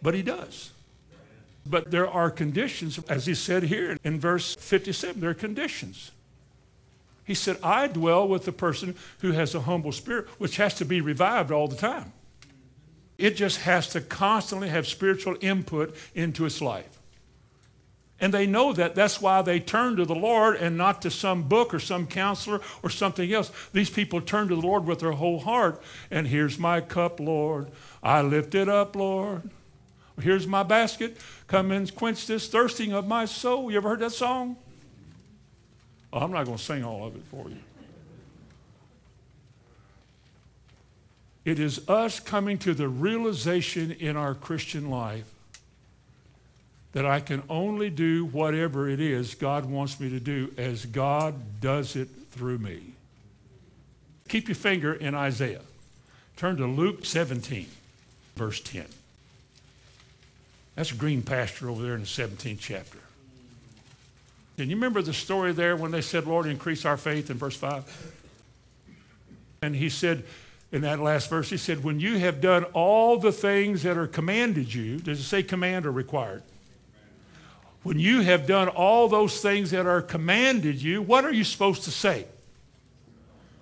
[0.00, 0.72] But he does.
[1.64, 6.10] But there are conditions, as he said here in verse 57, there are conditions.
[7.24, 10.84] He said, I dwell with the person who has a humble spirit, which has to
[10.84, 12.12] be revived all the time.
[13.18, 16.98] It just has to constantly have spiritual input into its life.
[18.22, 18.94] And they know that.
[18.94, 22.60] That's why they turn to the Lord and not to some book or some counselor
[22.80, 23.50] or something else.
[23.72, 25.82] These people turn to the Lord with their whole heart.
[26.08, 27.66] And here's my cup, Lord.
[28.00, 29.50] I lift it up, Lord.
[30.20, 31.16] Here's my basket.
[31.48, 33.72] Come and quench this thirsting of my soul.
[33.72, 34.56] You ever heard that song?
[36.12, 37.58] Oh, I'm not going to sing all of it for you.
[41.44, 45.31] It is us coming to the realization in our Christian life
[46.92, 51.60] that I can only do whatever it is God wants me to do as God
[51.60, 52.94] does it through me.
[54.28, 55.62] Keep your finger in Isaiah.
[56.36, 57.66] Turn to Luke 17,
[58.36, 58.86] verse 10.
[60.74, 62.98] That's a green pasture over there in the 17th chapter.
[64.58, 67.56] And you remember the story there when they said, Lord, increase our faith in verse
[67.56, 68.14] 5?
[69.62, 70.24] And he said,
[70.72, 74.06] in that last verse, he said, When you have done all the things that are
[74.06, 76.42] commanded you, does it say command or required?
[77.82, 81.84] When you have done all those things that are commanded you, what are you supposed
[81.84, 82.26] to say?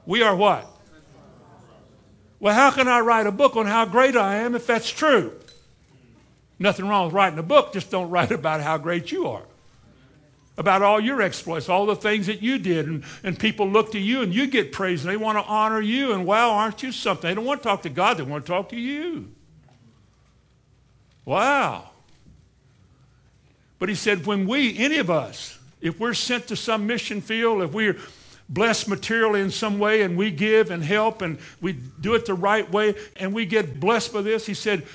[0.05, 0.67] We are what?
[2.39, 5.33] Well, how can I write a book on how great I am if that's true?
[6.59, 9.43] Nothing wrong with writing a book, just don't write about how great you are.
[10.59, 13.99] About all your exploits, all the things that you did, and, and people look to
[13.99, 16.93] you and you get praise and they want to honor you, and wow, aren't you
[16.93, 17.29] something?
[17.29, 19.33] They don't want to talk to God, they want to talk to you.
[21.25, 21.90] Wow.
[23.81, 27.63] But he said, when we, any of us, if we're sent to some mission field,
[27.63, 27.97] if we're
[28.49, 32.35] blessed materially in some way and we give and help and we do it the
[32.35, 34.87] right way and we get blessed by this, he said,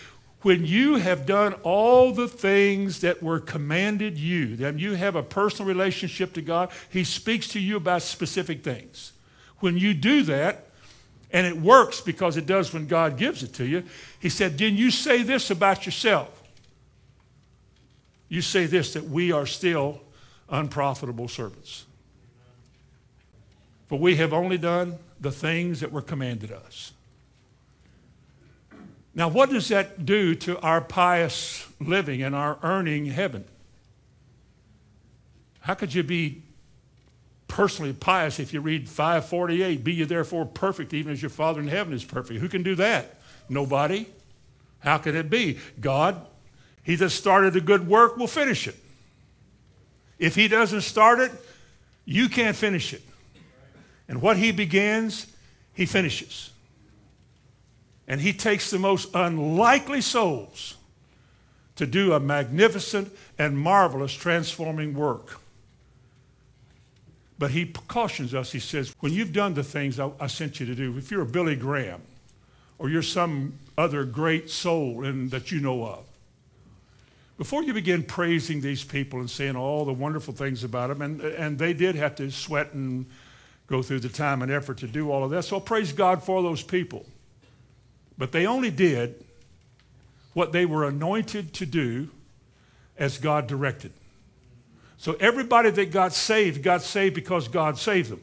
[0.42, 5.24] when you have done all the things that were commanded you, then you have a
[5.24, 9.14] personal relationship to God, he speaks to you about specific things.
[9.62, 10.68] When you do that,
[11.32, 13.84] and it works because it does when God gives it to you,
[14.20, 16.44] he said, then you say this about yourself
[18.36, 20.02] you say this that we are still
[20.50, 21.86] unprofitable servants.
[23.88, 26.92] For we have only done the things that were commanded us.
[29.14, 33.46] Now, what does that do to our pious living and our earning heaven?
[35.62, 36.44] How could you be
[37.48, 39.84] personally pious if you read 548?
[39.84, 42.42] Be you therefore perfect, even as your Father in heaven is perfect.
[42.42, 43.20] Who can do that?
[43.48, 44.08] Nobody.
[44.80, 45.60] How can it be?
[45.80, 46.28] God
[46.86, 48.76] he that started a good work will finish it.
[50.20, 51.32] If he doesn't start it,
[52.06, 53.02] you can't finish it.
[54.08, 55.28] And what he begins,
[55.74, 56.52] he finishes.
[58.08, 60.78] And he takes the most unlikely souls,
[61.76, 65.42] to do a magnificent and marvelous transforming work.
[67.38, 68.52] But he cautions us.
[68.54, 71.24] He says, when you've done the things I, I sent you to do, if you're
[71.24, 72.02] a Billy Graham
[72.78, 76.06] or you're some other great soul in, that you know of,
[77.38, 81.22] before you begin praising these people and saying all the wonderful things about them, and,
[81.22, 83.06] and they did have to sweat and
[83.68, 86.42] go through the time and effort to do all of that, so praise God for
[86.42, 87.06] those people.
[88.18, 89.24] But they only did
[90.34, 92.10] what they were anointed to do
[92.98, 93.92] as God directed.
[94.98, 98.22] So everybody that got saved got saved because God saved them.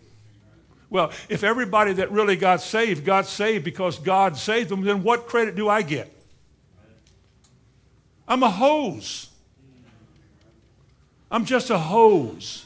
[0.88, 5.27] Well, if everybody that really got saved got saved because God saved them, then what
[5.27, 6.14] credit do I get?
[8.33, 9.29] I'm a hose.
[11.31, 12.64] I'm just a hose.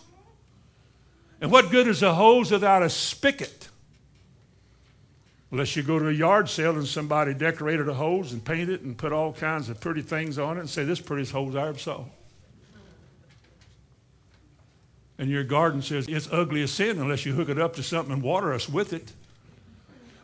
[1.41, 3.69] And what good is a hose without a spigot?
[5.51, 8.83] Unless you go to a yard sale and somebody decorated a hose and painted it
[8.83, 11.67] and put all kinds of pretty things on it and say, This prettiest hose I
[11.67, 12.05] ever saw.
[15.19, 18.13] And your garden says, It's ugly as sin unless you hook it up to something
[18.13, 19.15] and water us with it.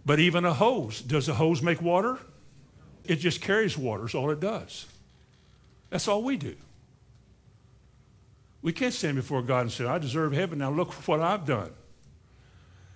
[0.07, 2.19] But even a hose, does a hose make water?
[3.05, 4.87] It just carries water, is all it does.
[5.93, 6.57] That's all we do.
[8.63, 10.59] We can't stand before God and say, I deserve heaven.
[10.59, 11.71] Now look what I've done.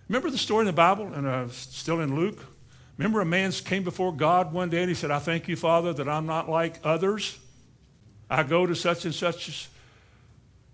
[0.08, 2.42] Remember the story in the Bible, and uh, still in Luke?
[2.96, 5.92] Remember a man came before God one day and he said, I thank you, Father,
[5.92, 7.38] that I'm not like others.
[8.30, 9.68] I go to such and such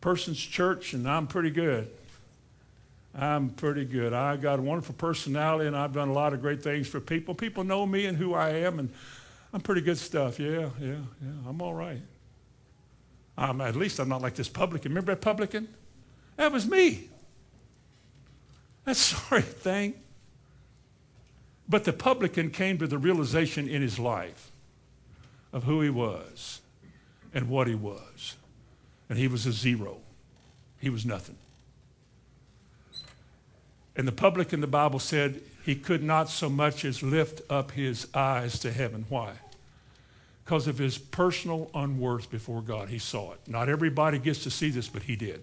[0.00, 1.90] person's church and I'm pretty good.
[3.12, 4.12] I'm pretty good.
[4.12, 7.34] I got a wonderful personality and I've done a lot of great things for people.
[7.34, 8.90] People know me and who I am and
[9.52, 10.38] I'm pretty good stuff.
[10.38, 11.48] Yeah, yeah, yeah.
[11.48, 12.00] I'm all right.
[13.36, 14.92] Um, at least I'm not like this publican.
[14.92, 15.68] Remember that publican?
[16.36, 17.08] That was me.
[18.84, 19.94] That sorry thing.
[21.68, 24.50] But the publican came to the realization in his life
[25.52, 26.60] of who he was
[27.32, 28.36] and what he was.
[29.08, 29.98] And he was a zero.
[30.78, 31.36] He was nothing.
[33.94, 38.08] And the publican, the Bible said, he could not so much as lift up his
[38.14, 39.06] eyes to heaven.
[39.08, 39.34] Why?
[40.52, 42.90] Because of his personal unworth before God.
[42.90, 43.38] He saw it.
[43.46, 45.40] Not everybody gets to see this, but he did.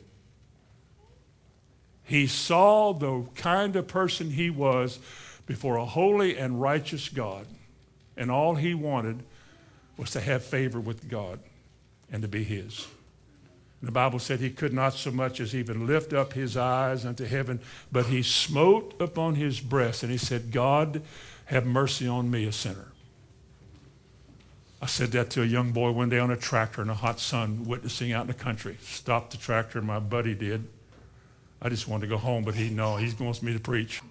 [2.04, 5.00] He saw the kind of person he was
[5.48, 7.48] before a holy and righteous God.
[8.18, 9.24] And all he wanted
[9.98, 11.40] was to have favor with God
[12.12, 12.86] and to be his.
[13.82, 17.04] And the Bible said he could not so much as even lift up his eyes
[17.04, 21.02] unto heaven, but he smote upon his breast and he said, God,
[21.46, 22.89] have mercy on me, a sinner.
[24.82, 27.20] I said that to a young boy one day on a tractor in a hot
[27.20, 28.78] sun, witnessing out in the country.
[28.82, 30.68] Stopped the tractor, my buddy did.
[31.62, 34.02] I just wanted to go home, but he, no, he wants me to preach.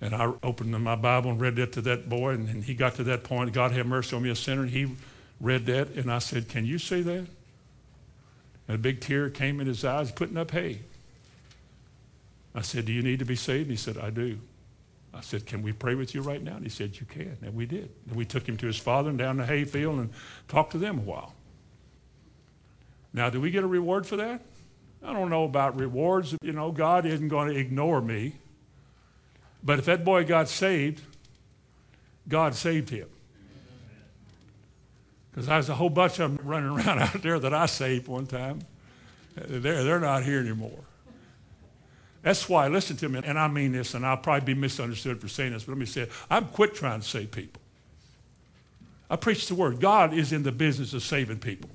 [0.00, 2.96] And I opened my Bible and read that to that boy, and, and he got
[2.96, 4.62] to that point, God have mercy on me, a sinner.
[4.62, 4.88] And he
[5.40, 7.26] read that, and I said, Can you say that?
[8.68, 10.80] And a big tear came in his eyes, putting up hay.
[12.54, 13.68] I said, Do you need to be saved?
[13.68, 14.38] And he said, I do.
[15.16, 16.56] I said, Can we pray with you right now?
[16.56, 17.38] And he said, You can.
[17.42, 17.90] And we did.
[18.08, 20.10] And we took him to his father and down the hayfield and
[20.48, 21.34] talked to them a while.
[23.12, 24.42] Now, do we get a reward for that?
[25.02, 26.34] I don't know about rewards.
[26.42, 28.36] You know, God isn't going to ignore me.
[29.62, 31.00] But if that boy got saved,
[32.28, 33.08] God saved him.
[35.30, 38.26] Because there's a whole bunch of them running around out there that I saved one
[38.26, 38.60] time.
[39.34, 40.84] They're, they're not here anymore.
[42.26, 45.28] That's why, listen to me, and I mean this, and I'll probably be misunderstood for
[45.28, 46.12] saying this, but let me say it.
[46.28, 47.62] I've quit trying to save people.
[49.08, 49.78] I preach the word.
[49.78, 51.70] God is in the business of saving people.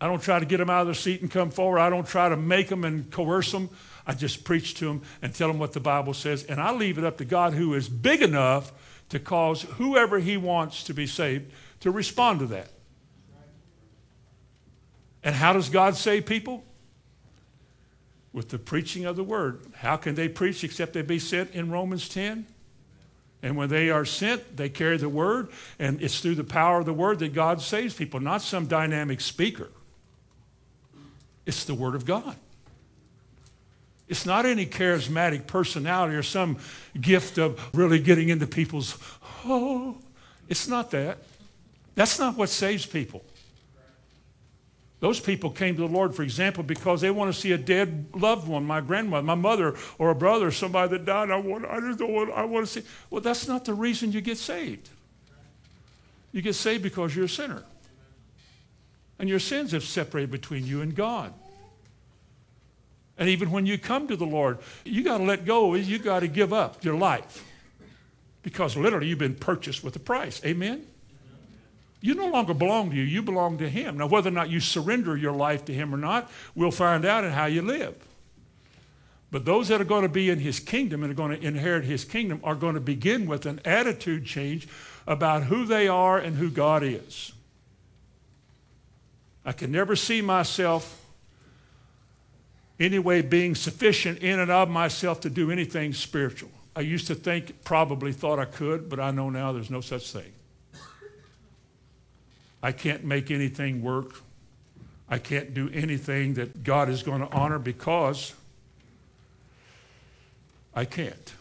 [0.00, 1.80] I don't try to get them out of their seat and come forward.
[1.80, 3.68] I don't try to make them and coerce them.
[4.06, 6.44] I just preach to them and tell them what the Bible says.
[6.44, 8.72] And I leave it up to God, who is big enough
[9.10, 12.70] to cause whoever He wants to be saved to respond to that.
[15.22, 16.64] And how does God save people?
[18.34, 19.60] With the preaching of the word.
[19.76, 22.44] How can they preach except they be sent in Romans 10?
[23.42, 26.86] And when they are sent, they carry the word, and it's through the power of
[26.86, 29.70] the word that God saves people, not some dynamic speaker.
[31.46, 32.36] It's the Word of God.
[34.08, 36.58] It's not any charismatic personality or some
[37.00, 38.98] gift of really getting into people's,
[39.44, 39.98] oh,
[40.48, 41.18] it's not that.
[41.94, 43.24] That's not what saves people.
[45.04, 48.06] Those people came to the Lord, for example, because they want to see a dead
[48.14, 51.30] loved one, my grandmother, my mother, or a brother, somebody that died.
[51.30, 52.88] I want, I just don't want, I want to see.
[53.10, 54.88] Well, that's not the reason you get saved.
[56.32, 57.64] You get saved because you're a sinner.
[59.18, 61.34] And your sins have separated between you and God.
[63.18, 65.74] And even when you come to the Lord, you got to let go.
[65.74, 67.44] You got to give up your life.
[68.42, 70.42] Because literally you've been purchased with a price.
[70.46, 70.86] Amen?
[72.04, 73.96] You no longer belong to you, you belong to Him.
[73.96, 77.24] Now, whether or not you surrender your life to Him or not, we'll find out
[77.24, 77.94] in how you live.
[79.30, 81.84] But those that are going to be in His kingdom and are going to inherit
[81.84, 84.68] His kingdom are going to begin with an attitude change
[85.06, 87.32] about who they are and who God is.
[89.46, 91.02] I can never see myself
[92.78, 96.50] anyway being sufficient in and of myself to do anything spiritual.
[96.76, 100.12] I used to think, probably thought I could, but I know now there's no such
[100.12, 100.34] thing.
[102.64, 104.22] I can't make anything work.
[105.06, 108.32] I can't do anything that God is going to honor because
[110.74, 111.34] I can't.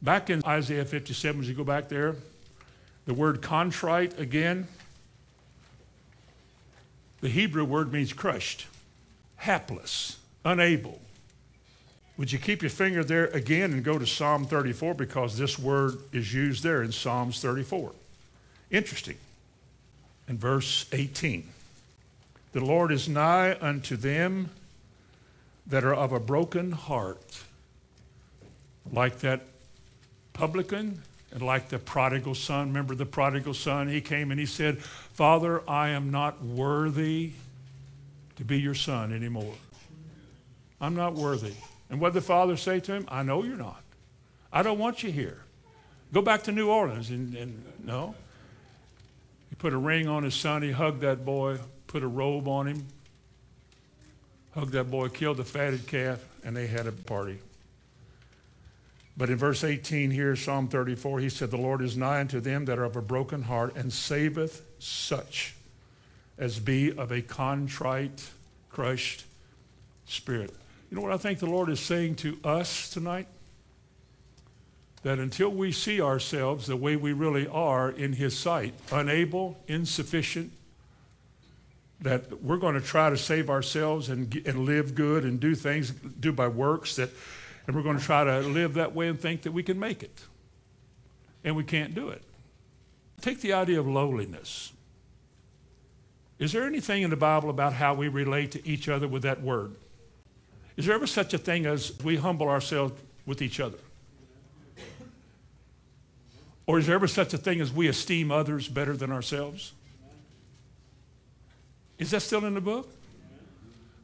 [0.00, 2.14] Back in Isaiah 57, as you go back there,
[3.06, 4.68] the word contrite again,
[7.20, 8.66] the Hebrew word means crushed,
[9.34, 11.00] hapless, unable.
[12.16, 15.94] Would you keep your finger there again and go to Psalm 34 because this word
[16.12, 17.90] is used there in Psalms 34.
[18.70, 19.16] Interesting.
[20.28, 21.48] In verse 18,
[22.52, 24.50] the Lord is nigh unto them
[25.66, 27.42] that are of a broken heart,
[28.90, 29.42] like that
[30.32, 31.02] publican
[31.32, 32.68] and like the prodigal son.
[32.68, 33.88] Remember the prodigal son?
[33.88, 37.32] He came and he said, Father, I am not worthy
[38.36, 39.54] to be your son anymore.
[40.80, 41.54] I'm not worthy.
[41.90, 43.04] And what did the father say to him?
[43.08, 43.82] I know you're not.
[44.52, 45.40] I don't want you here.
[46.12, 47.10] Go back to New Orleans.
[47.10, 48.14] And, and no.
[49.54, 50.62] He put a ring on his son.
[50.62, 52.88] He hugged that boy, put a robe on him,
[54.52, 57.38] hugged that boy, killed the fatted calf, and they had a party.
[59.16, 62.64] But in verse 18 here, Psalm 34, he said, The Lord is nigh unto them
[62.64, 65.54] that are of a broken heart and saveth such
[66.36, 68.28] as be of a contrite,
[68.70, 69.24] crushed
[70.04, 70.52] spirit.
[70.90, 73.28] You know what I think the Lord is saying to us tonight?
[75.04, 80.50] That until we see ourselves the way we really are in His sight, unable, insufficient,
[82.00, 85.90] that we're going to try to save ourselves and, and live good and do things,
[85.90, 87.10] do by works that
[87.66, 90.02] and we're going to try to live that way and think that we can make
[90.02, 90.22] it.
[91.42, 92.22] And we can't do it.
[93.20, 94.72] Take the idea of lowliness.
[96.38, 99.40] Is there anything in the Bible about how we relate to each other with that
[99.40, 99.74] word?
[100.76, 103.78] Is there ever such a thing as we humble ourselves with each other?
[106.66, 109.72] Or is there ever such a thing as we esteem others better than ourselves?
[111.98, 112.90] Is that still in the book?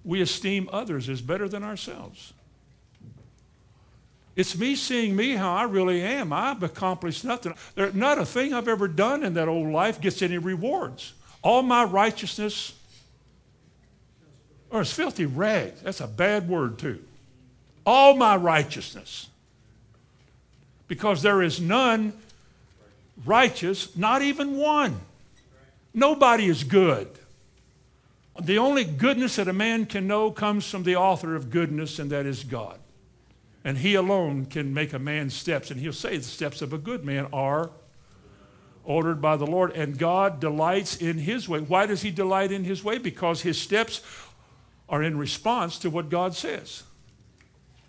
[0.05, 2.33] We esteem others as better than ourselves.
[4.37, 6.33] It's me seeing me how I really am.
[6.33, 7.55] I've accomplished nothing.
[7.75, 11.15] There, not a thing I've ever done in that old life gets any rewards.
[11.43, 12.75] All my righteousness,
[14.71, 15.83] or it's filthy rags.
[15.83, 17.03] That's a bad word, too.
[17.85, 19.29] All my righteousness.
[20.87, 22.13] Because there is none
[23.25, 25.01] righteous, not even one.
[25.93, 27.09] Nobody is good.
[28.41, 32.11] The only goodness that a man can know comes from the author of goodness, and
[32.11, 32.79] that is God.
[33.64, 35.71] And he alone can make a man's steps.
[35.71, 37.71] And he'll say the steps of a good man are
[38.85, 39.73] ordered by the Lord.
[39.73, 41.61] And God delights in his way.
[41.61, 42.97] Why does he delight in his way?
[42.97, 44.01] Because his steps
[44.89, 46.85] are in response to what God says.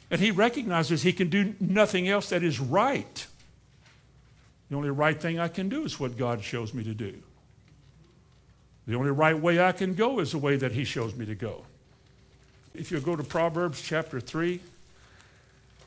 [0.09, 3.25] And he recognizes he can do nothing else that is right.
[4.71, 7.13] The only right thing I can do is what God shows me to do.
[8.87, 11.35] The only right way I can go is the way that he shows me to
[11.35, 11.65] go.
[12.73, 14.61] If you go to Proverbs chapter 3,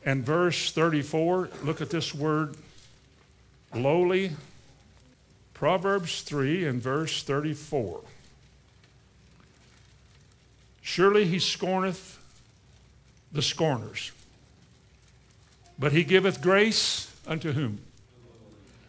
[0.05, 2.59] and verse 34, look at this word
[3.74, 4.32] lowly.
[5.55, 8.03] Proverbs 3 and verse 34.
[10.82, 12.18] Surely he scorneth
[13.32, 14.12] the scorners,
[15.78, 17.80] but he giveth grace unto whom?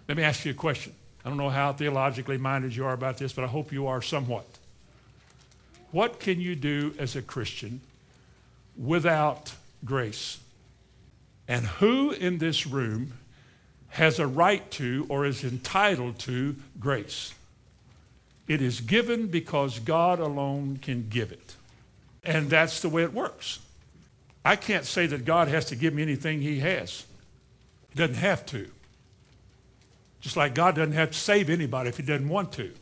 [0.08, 0.93] Let me ask you a question.
[1.24, 4.01] I don't know how theologically minded you are about this, but I hope you are
[4.01, 4.45] somewhat.
[5.91, 7.82] What can you do as a Christian
[8.78, 9.53] without
[9.84, 10.39] grace?
[11.47, 13.14] And who in this room
[13.89, 17.34] has a right to or is entitled to grace?
[18.47, 21.56] It is given because God alone can give it.
[22.24, 23.60] And that's the way it works.
[24.43, 27.06] I can't say that God has to give me anything he has.
[27.89, 28.70] He doesn't have to.
[30.26, 32.73] Just like God doesn't have to save anybody if he doesn't want to.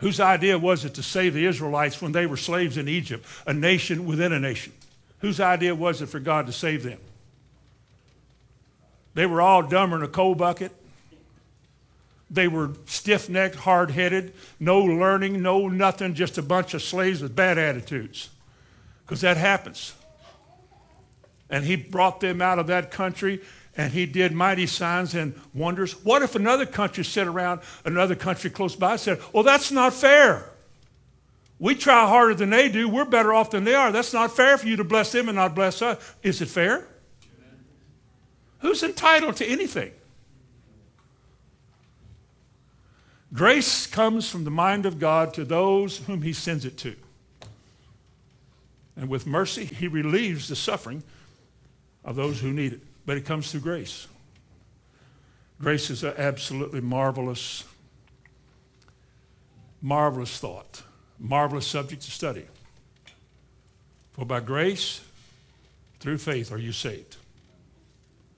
[0.00, 3.54] Whose idea was it to save the Israelites when they were slaves in Egypt, a
[3.54, 4.74] nation within a nation?
[5.20, 6.98] Whose idea was it for God to save them?
[9.14, 10.72] They were all dumber in a coal bucket.
[12.30, 17.22] They were stiff necked, hard headed, no learning, no nothing, just a bunch of slaves
[17.22, 18.28] with bad attitudes.
[19.06, 19.94] Because that happens.
[21.48, 23.40] And he brought them out of that country
[23.78, 25.92] and he did mighty signs and wonders.
[26.04, 30.50] What if another country sat around, another country close by said, Well, that's not fair.
[31.60, 32.88] We try harder than they do.
[32.88, 33.90] We're better off than they are.
[33.92, 36.14] That's not fair for you to bless them and not bless us.
[36.22, 36.86] Is it fair?
[38.58, 39.92] Who's entitled to anything?
[43.32, 46.96] Grace comes from the mind of God to those whom he sends it to.
[48.96, 51.04] And with mercy, he relieves the suffering
[52.04, 52.80] of those who need it.
[53.08, 54.06] But it comes through grace.
[55.58, 57.64] Grace is an absolutely marvelous,
[59.80, 60.82] marvelous thought,
[61.18, 62.44] marvelous subject to study.
[64.12, 65.00] For by grace,
[66.00, 67.16] through faith, are you saved.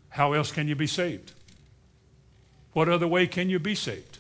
[0.09, 1.33] How else can you be saved?
[2.73, 4.19] What other way can you be saved?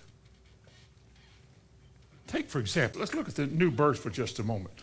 [2.27, 4.83] Take, for example, let's look at the new birth for just a moment.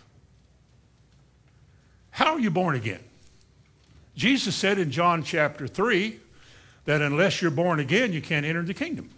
[2.12, 3.04] How are you born again?
[4.18, 6.20] Jesus said in John chapter 3
[6.86, 9.12] that unless you're born again, you can't enter the kingdom.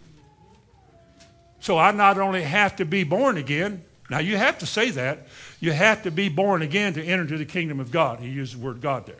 [1.58, 5.26] So I not only have to be born again, now you have to say that,
[5.58, 8.20] you have to be born again to enter into the kingdom of God.
[8.20, 9.16] He used the word God there.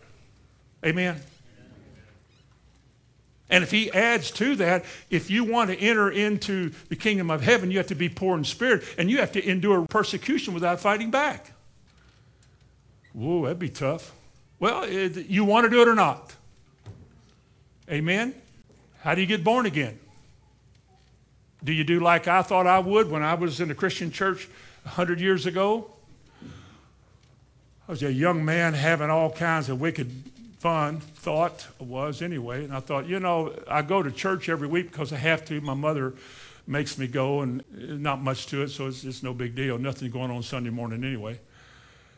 [0.84, 1.20] Amen.
[3.48, 7.40] And if he adds to that, if you want to enter into the kingdom of
[7.40, 10.78] heaven, you have to be poor in spirit and you have to endure persecution without
[10.78, 11.52] fighting back.
[13.12, 14.12] Whoa, that'd be tough.
[14.60, 16.34] Well, you want to do it or not?
[17.90, 18.34] Amen?
[19.00, 19.98] How do you get born again?
[21.64, 24.48] Do you do like I thought I would when I was in a Christian church
[24.82, 25.90] 100 years ago?
[26.42, 30.12] I was a young man having all kinds of wicked
[30.58, 32.64] fun, thought was anyway.
[32.64, 35.58] And I thought, you know, I go to church every week because I have to.
[35.62, 36.12] My mother
[36.66, 37.64] makes me go, and
[38.02, 39.78] not much to it, so it's, it's no big deal.
[39.78, 41.40] Nothing going on Sunday morning anyway.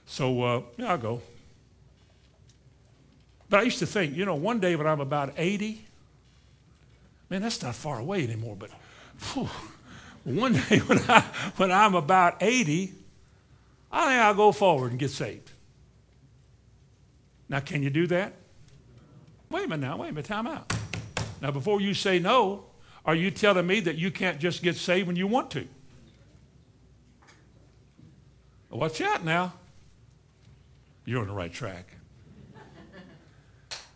[0.06, 1.22] So, uh, yeah, I'll go.
[3.52, 5.84] But I used to think, you know, one day when I'm about 80,
[7.28, 8.70] man, that's not far away anymore, but
[9.34, 9.46] whew,
[10.24, 11.20] one day when, I,
[11.58, 12.94] when I'm about 80,
[13.92, 15.50] I think I'll go forward and get saved.
[17.50, 18.32] Now, can you do that?
[19.50, 20.72] Wait a minute now, wait a minute, time out.
[21.42, 22.64] Now, before you say no,
[23.04, 25.68] are you telling me that you can't just get saved when you want to?
[28.70, 29.52] Watch out now.
[31.04, 31.96] You're on the right track.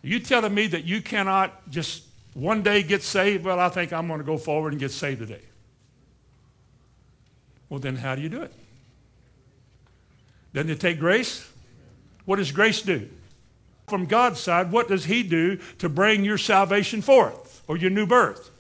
[0.07, 3.45] You telling me that you cannot just one day get saved?
[3.45, 5.43] Well, I think I'm going to go forward and get saved today.
[7.69, 8.53] Well, then how do you do it?
[10.55, 11.51] Doesn't it take grace?
[12.25, 13.09] What does grace do?
[13.89, 18.07] From God's side, what does He do to bring your salvation forth or your new
[18.07, 18.53] birth?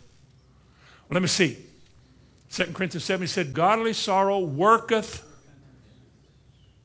[1.09, 1.59] Well, let me see.
[2.51, 5.24] 2 Corinthians 7 he said, Godly sorrow worketh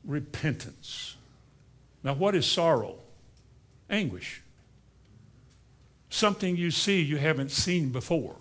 [0.05, 1.15] repentance.
[2.03, 2.97] Now, what is sorrow?
[3.89, 4.43] Anguish.
[6.11, 8.35] Something you see you haven't seen before.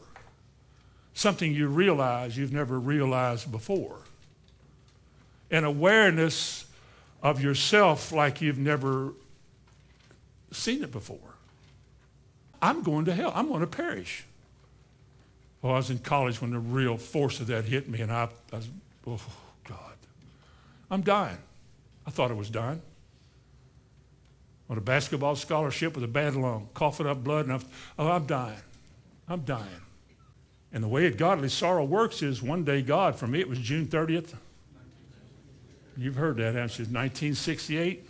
[1.14, 4.01] Something you realize you've never realized before.
[5.53, 6.66] An awareness
[7.23, 9.12] of yourself like you've never
[10.51, 11.18] seen it before.
[12.61, 13.33] I'm going to hell.
[13.37, 14.25] I'm going to perish.
[15.62, 18.29] Well, I was in college when the real force of that hit me, and I,
[18.53, 18.68] I was,
[19.07, 19.21] oh,
[19.62, 19.95] God.
[20.91, 21.39] I'm dying.
[22.05, 22.83] I thought I was dying.
[24.71, 27.62] On a basketball scholarship with a bad lung, coughing up blood, and I'm,
[27.99, 28.62] oh, I'm dying.
[29.29, 29.66] I'm dying.
[30.73, 33.59] And the way a godly sorrow works is one day God, for me it was
[33.59, 34.35] June 30th.
[35.97, 36.85] You've heard that, haven't you?
[36.85, 38.07] 1968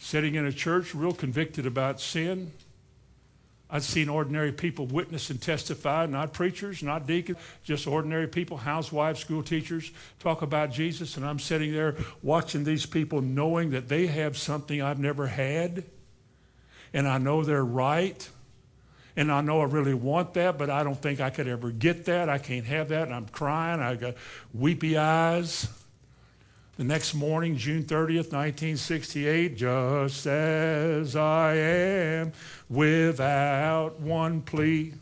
[0.00, 2.50] sitting in a church, real convicted about sin.
[3.72, 9.20] I'd seen ordinary people witness and testify, not preachers, not deacons, just ordinary people, housewives,
[9.20, 11.16] school teachers, talk about Jesus.
[11.16, 15.84] And I'm sitting there watching these people knowing that they have something I've never had.
[16.92, 18.28] And I know they're right.
[19.16, 22.06] And I know I really want that, but I don't think I could ever get
[22.06, 22.28] that.
[22.28, 23.04] I can't have that.
[23.04, 23.80] And I'm crying.
[23.80, 24.14] I got
[24.52, 25.68] weepy eyes.
[26.80, 32.32] The next morning, June 30th, 1968, just as I am,
[32.70, 34.94] without one plea.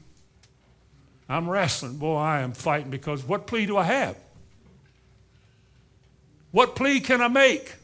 [1.29, 1.99] I'm wrestling.
[1.99, 4.16] Boy, I am fighting because what plea do I have?
[6.51, 7.76] What plea can I make?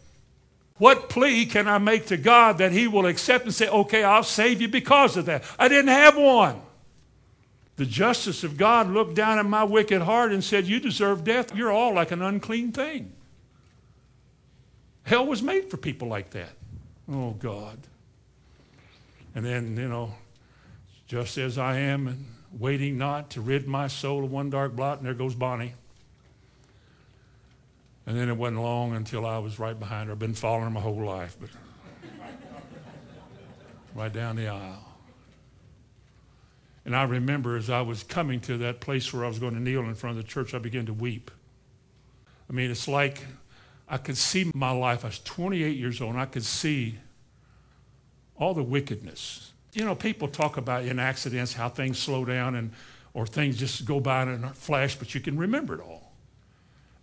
[0.79, 4.25] What plea can I make to God that He will accept and say, okay, I'll
[4.25, 5.45] save you because of that?
[5.57, 6.61] I didn't have one.
[7.77, 11.55] The justice of God looked down at my wicked heart and said, You deserve death.
[11.55, 13.14] You're all like an unclean thing.
[15.05, 16.51] Hell was made for people like that.
[17.11, 17.79] Oh, God.
[19.35, 20.15] And then, you know,
[21.07, 22.27] just as I am and
[22.59, 25.75] waiting not to rid my soul of one dark blot, and there goes Bonnie.
[28.07, 30.13] And then it wasn't long until I was right behind her.
[30.13, 31.51] I've been following her my whole life, but
[33.95, 34.85] right down the aisle.
[36.85, 39.61] And I remember as I was coming to that place where I was going to
[39.61, 41.31] kneel in front of the church, I began to weep.
[42.49, 43.23] I mean, it's like
[43.89, 45.05] I could see my life.
[45.05, 46.99] I was 28 years old, and I could see
[48.37, 49.53] all the wickedness.
[49.73, 52.73] You know, people talk about in accidents how things slow down and
[53.13, 56.13] or things just go by in a flash, but you can remember it all.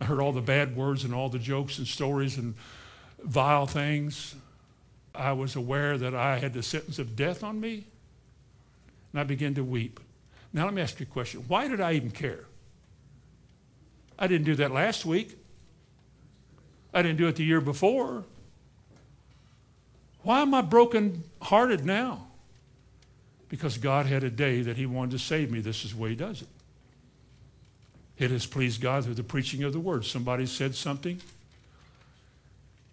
[0.01, 2.55] I heard all the bad words and all the jokes and stories and
[3.23, 4.35] vile things.
[5.15, 7.85] I was aware that I had the sentence of death on me,
[9.11, 9.99] and I began to weep.
[10.53, 11.45] Now, let me ask you a question.
[11.47, 12.45] Why did I even care?
[14.19, 15.37] I didn't do that last week.
[16.93, 18.23] I didn't do it the year before.
[20.23, 22.27] Why am I broken hearted now?
[23.49, 25.59] Because God had a day that He wanted to save me.
[25.59, 26.47] This is the way He does it.
[28.17, 30.05] It has pleased God through the preaching of the word.
[30.05, 31.19] Somebody said something,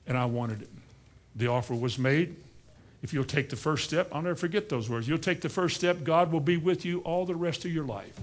[0.06, 0.70] and I wanted it.
[1.36, 2.34] The offer was made.
[3.02, 5.06] If you'll take the first step, I'll never forget those words.
[5.06, 7.84] You'll take the first step, God will be with you all the rest of your
[7.84, 8.18] life.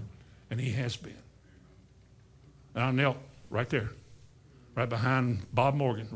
[0.50, 1.16] And He has been.
[2.74, 3.18] And I knelt
[3.50, 3.92] right there,
[4.76, 6.08] right behind Bob Morgan,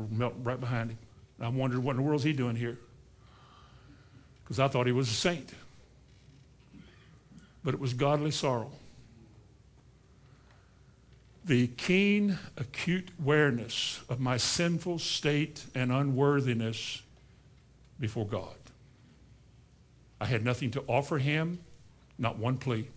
[0.42, 0.98] right behind him.
[1.38, 2.78] And I wondered, what in the world is he doing here?
[4.44, 5.52] Because I thought he was a saint.
[7.64, 8.70] But it was godly sorrow.
[11.44, 17.02] The keen, acute awareness of my sinful state and unworthiness
[17.98, 18.54] before God.
[20.20, 21.60] I had nothing to offer him,
[22.18, 22.88] not one plea.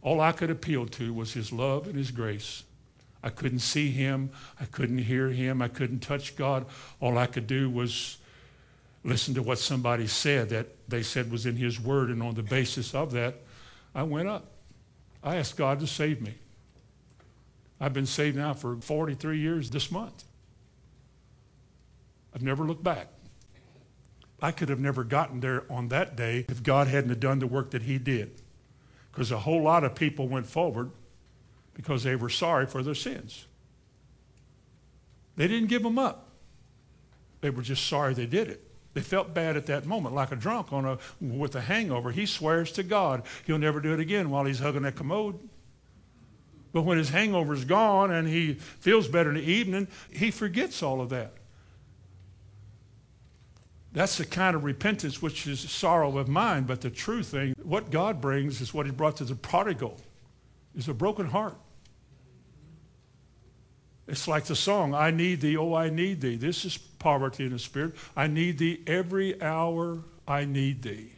[0.00, 2.62] All I could appeal to was his love and his grace.
[3.24, 4.30] I couldn't see him.
[4.60, 5.62] I couldn't hear him.
[5.62, 6.66] I couldn't touch God.
[7.00, 8.18] All I could do was
[9.02, 12.10] listen to what somebody said that they said was in his word.
[12.10, 13.36] And on the basis of that,
[13.94, 14.44] I went up.
[15.22, 16.34] I asked God to save me.
[17.80, 20.24] I've been saved now for 43 years this month.
[22.34, 23.08] I've never looked back.
[24.42, 27.70] I could have never gotten there on that day if God hadn't done the work
[27.70, 28.42] that he did.
[29.10, 30.90] Because a whole lot of people went forward
[31.74, 33.46] because they were sorry for their sins.
[35.36, 36.30] They didn't give them up.
[37.40, 38.70] They were just sorry they did it.
[38.94, 42.12] They felt bad at that moment, like a drunk on a, with a hangover.
[42.12, 45.38] He swears to God he'll never do it again while he's hugging that commode.
[46.72, 51.00] But when his hangover's gone and he feels better in the evening, he forgets all
[51.00, 51.32] of that.
[53.92, 56.66] That's the kind of repentance which is sorrow of mind.
[56.66, 60.00] But the true thing, what God brings is what he brought to the prodigal,
[60.76, 61.56] is a broken heart.
[64.06, 66.36] It's like the song, I need thee, oh, I need thee.
[66.36, 67.94] This is poverty in the spirit.
[68.14, 71.10] I need thee every hour, I need thee.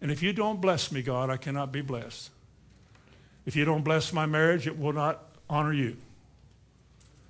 [0.00, 2.30] And if you don't bless me, God, I cannot be blessed.
[3.44, 5.96] If you don't bless my marriage, it will not honor you.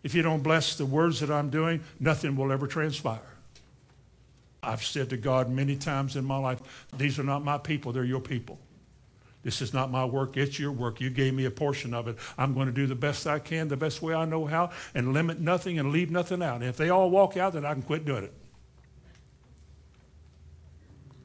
[0.02, 3.20] If you don't bless the words that I'm doing, nothing will ever transpire.
[4.62, 8.04] I've said to God many times in my life, these are not my people, they're
[8.04, 8.58] your people.
[9.42, 11.00] This is not my work, it's your work.
[11.00, 12.16] You gave me a portion of it.
[12.38, 15.12] I'm going to do the best I can, the best way I know how, and
[15.12, 16.56] limit nothing and leave nothing out.
[16.56, 18.32] And if they all walk out, then I can quit doing it.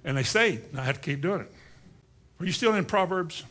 [0.03, 1.51] And they stayed, and I had to keep doing it.
[2.39, 3.43] Are you still in Proverbs?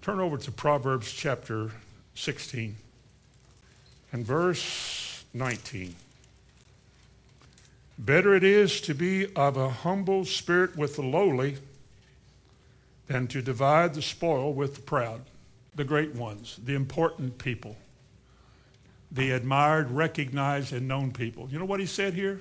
[0.00, 1.70] Turn over to Proverbs chapter
[2.14, 2.74] 16
[4.12, 5.94] and verse 19.
[7.98, 11.58] Better it is to be of a humble spirit with the lowly
[13.06, 15.22] than to divide the spoil with the proud,
[15.74, 17.76] the great ones, the important people,
[19.10, 21.48] the admired, recognized, and known people.
[21.50, 22.40] You know what he said here?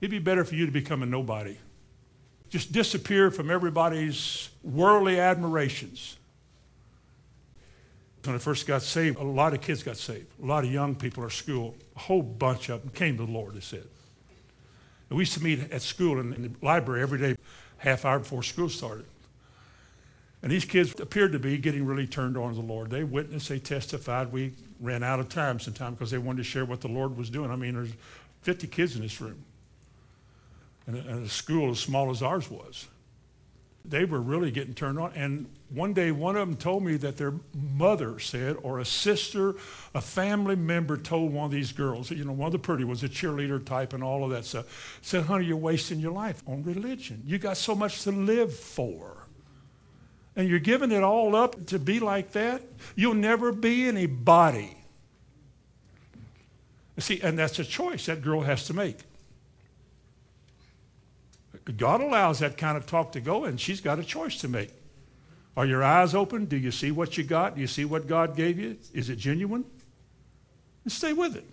[0.00, 1.56] It'd be better for you to become a nobody.
[2.50, 6.16] Just disappear from everybody's worldly admirations.
[8.24, 10.26] When I first got saved, a lot of kids got saved.
[10.42, 13.32] A lot of young people at school, a whole bunch of them came to the
[13.32, 13.84] Lord, they said.
[15.08, 17.36] And we used to meet at school in, in the library every day,
[17.78, 19.06] half hour before school started.
[20.42, 22.90] And these kids appeared to be getting really turned on to the Lord.
[22.90, 24.32] They witnessed, they testified.
[24.32, 27.28] We ran out of time sometimes because they wanted to share what the Lord was
[27.28, 27.50] doing.
[27.50, 27.92] I mean, there's
[28.42, 29.44] 50 kids in this room.
[30.86, 32.86] And a, and a school as small as ours was.
[33.84, 35.12] They were really getting turned on.
[35.14, 39.54] And one day, one of them told me that their mother said, or a sister,
[39.94, 43.02] a family member told one of these girls, you know, one of the pretty was
[43.02, 46.62] a cheerleader type and all of that stuff, said, honey, you're wasting your life on
[46.62, 47.22] religion.
[47.26, 49.17] You got so much to live for.
[50.38, 52.62] And you're giving it all up to be like that,
[52.94, 54.76] you'll never be anybody.
[56.96, 58.98] See, and that's a choice that girl has to make.
[61.76, 64.70] God allows that kind of talk to go, and she's got a choice to make.
[65.56, 66.44] Are your eyes open?
[66.44, 67.56] Do you see what you got?
[67.56, 68.78] Do you see what God gave you?
[68.94, 69.64] Is it genuine?
[70.84, 71.44] And stay with it.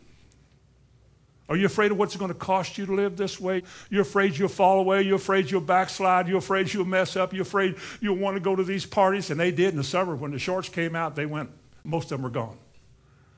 [1.47, 3.61] Are you afraid of what's going to cost you to live this way?
[3.91, 5.03] You're afraid you'll fall away.
[5.03, 6.27] You're afraid you'll backslide.
[6.27, 7.33] You're afraid you'll mess up.
[7.33, 9.29] You're afraid you'll want to go to these parties.
[9.29, 10.15] And they did in the summer.
[10.15, 11.51] When the shorts came out, they went,
[11.83, 12.57] most of them were gone.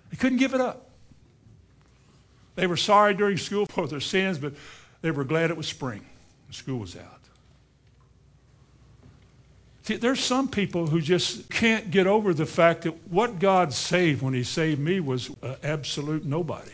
[0.09, 0.89] They couldn't give it up.
[2.55, 4.53] They were sorry during school for their sins, but
[5.01, 6.05] they were glad it was spring.
[6.49, 7.17] School was out.
[9.83, 14.21] See, there's some people who just can't get over the fact that what God saved
[14.21, 16.71] when He saved me was uh, absolute nobody.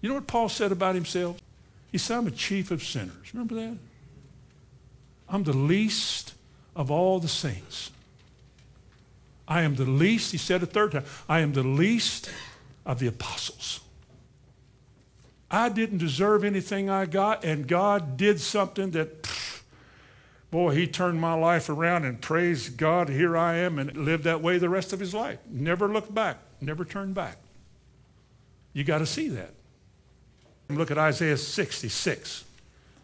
[0.00, 1.38] You know what Paul said about himself?
[1.92, 3.34] He said, I'm a chief of sinners.
[3.34, 3.76] Remember that?
[5.28, 6.34] I'm the least
[6.74, 7.90] of all the saints.
[9.46, 12.30] I am the least, he said a third time, I am the least
[12.86, 13.80] of the apostles.
[15.50, 19.62] I didn't deserve anything I got, and God did something that, pff,
[20.52, 24.40] boy, he turned my life around and praised God, here I am, and lived that
[24.40, 25.40] way the rest of his life.
[25.48, 27.36] Never looked back, never turned back.
[28.72, 29.54] You got to see that.
[30.76, 32.44] Look at Isaiah 66.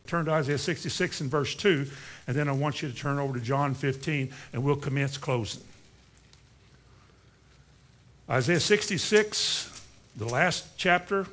[0.07, 1.87] Turn to Isaiah 66 and verse 2,
[2.27, 5.63] and then I want you to turn over to John 15, and we'll commence closing.
[8.31, 9.83] Isaiah 66,
[10.17, 11.27] the last chapter,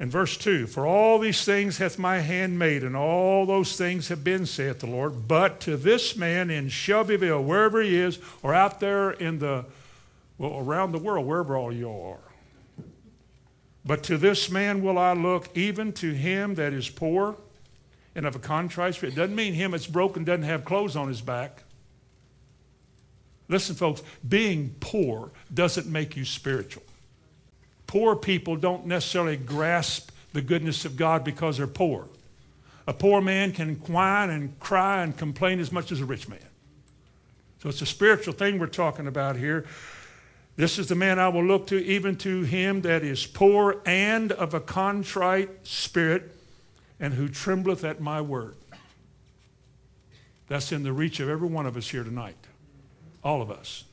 [0.00, 4.08] and verse 2 For all these things hath my hand made, and all those things
[4.08, 5.28] have been, saith the Lord.
[5.28, 9.64] But to this man in Shelbyville, wherever he is, or out there in the,
[10.38, 12.18] well, around the world, wherever all you are,
[13.88, 17.36] but to this man will I look, even to him that is poor
[18.14, 19.14] and of a contrite spirit.
[19.14, 21.62] It doesn't mean him that's broken doesn't have clothes on his back.
[23.48, 26.82] Listen, folks, being poor doesn't make you spiritual.
[27.86, 32.08] Poor people don't necessarily grasp the goodness of God because they're poor.
[32.86, 36.40] A poor man can whine and cry and complain as much as a rich man.
[37.62, 39.64] So it's a spiritual thing we're talking about here.
[40.58, 44.32] This is the man I will look to, even to him that is poor and
[44.32, 46.34] of a contrite spirit,
[46.98, 48.56] and who trembleth at my word.
[50.48, 52.34] That's in the reach of every one of us here tonight.
[53.22, 53.84] All of us.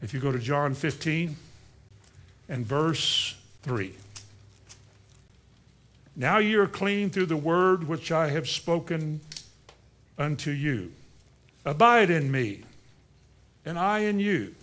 [0.00, 1.34] If you go to John 15
[2.48, 3.92] and verse 3.
[6.14, 9.22] Now you are clean through the word which I have spoken
[10.16, 10.92] unto you.
[11.64, 12.62] Abide in me,
[13.64, 14.54] and I in you.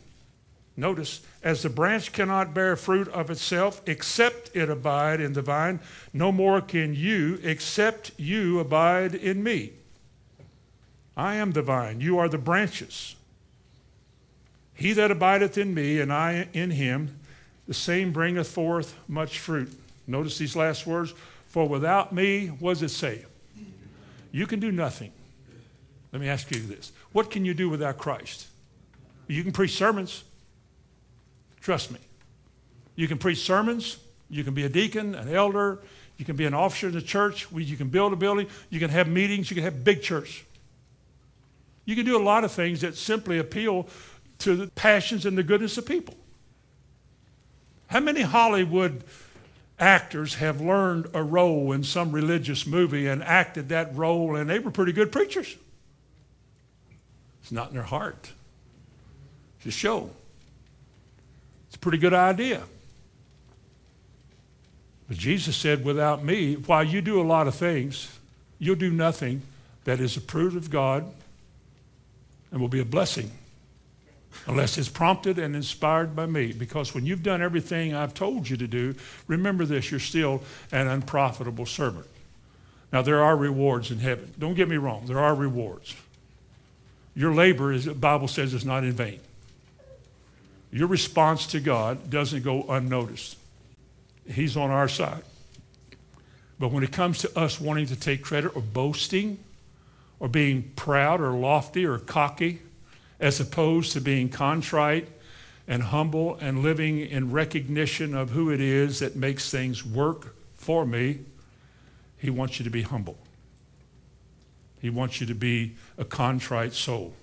[0.77, 5.79] Notice, as the branch cannot bear fruit of itself except it abide in the vine,
[6.11, 9.71] no more can you except you abide in me.
[11.15, 13.15] I am the vine, you are the branches.
[14.73, 17.19] He that abideth in me, and I in him,
[17.67, 19.71] the same bringeth forth much fruit.
[20.05, 21.13] Notice these last words.
[21.47, 23.25] For without me, what does it say?
[24.33, 25.13] You can do nothing.
[26.11, 26.91] Let me ask you this.
[27.13, 28.47] What can you do without Christ?
[29.27, 30.25] You can preach sermons.
[31.65, 31.97] Trust me.
[32.95, 33.97] You can preach sermons.
[34.29, 35.79] You can be a deacon, an elder.
[36.15, 37.47] You can be an officer in the church.
[37.51, 38.45] You can build a building.
[38.69, 39.49] You can have meetings.
[39.49, 40.45] You can have big church.
[41.85, 43.87] You can do a lot of things that simply appeal
[44.39, 46.13] to the passions and the goodness of people.
[47.87, 49.03] How many Hollywood
[49.79, 54.59] actors have learned a role in some religious movie and acted that role, and they
[54.59, 55.55] were pretty good preachers?
[57.41, 58.33] It's not in their heart.
[59.57, 60.11] It's a show.
[61.85, 62.63] Pretty good idea.
[65.07, 68.09] But Jesus said, without me, while you do a lot of things,
[68.57, 69.43] you'll do nothing
[69.83, 71.05] that is approved of God
[72.49, 73.29] and will be a blessing
[74.47, 76.53] unless it's prompted and inspired by me.
[76.53, 78.95] Because when you've done everything I've told you to do,
[79.27, 82.07] remember this you're still an unprofitable servant.
[82.91, 84.33] Now, there are rewards in heaven.
[84.39, 85.95] Don't get me wrong, there are rewards.
[87.13, 89.19] Your labor, as the Bible says, is not in vain
[90.71, 93.37] your response to God doesn't go unnoticed.
[94.27, 95.23] He's on our side.
[96.59, 99.39] But when it comes to us wanting to take credit or boasting
[100.19, 102.61] or being proud or lofty or cocky,
[103.19, 105.07] as opposed to being contrite
[105.67, 110.85] and humble and living in recognition of who it is that makes things work for
[110.85, 111.19] me,
[112.17, 113.17] he wants you to be humble.
[114.81, 117.13] He wants you to be a contrite soul.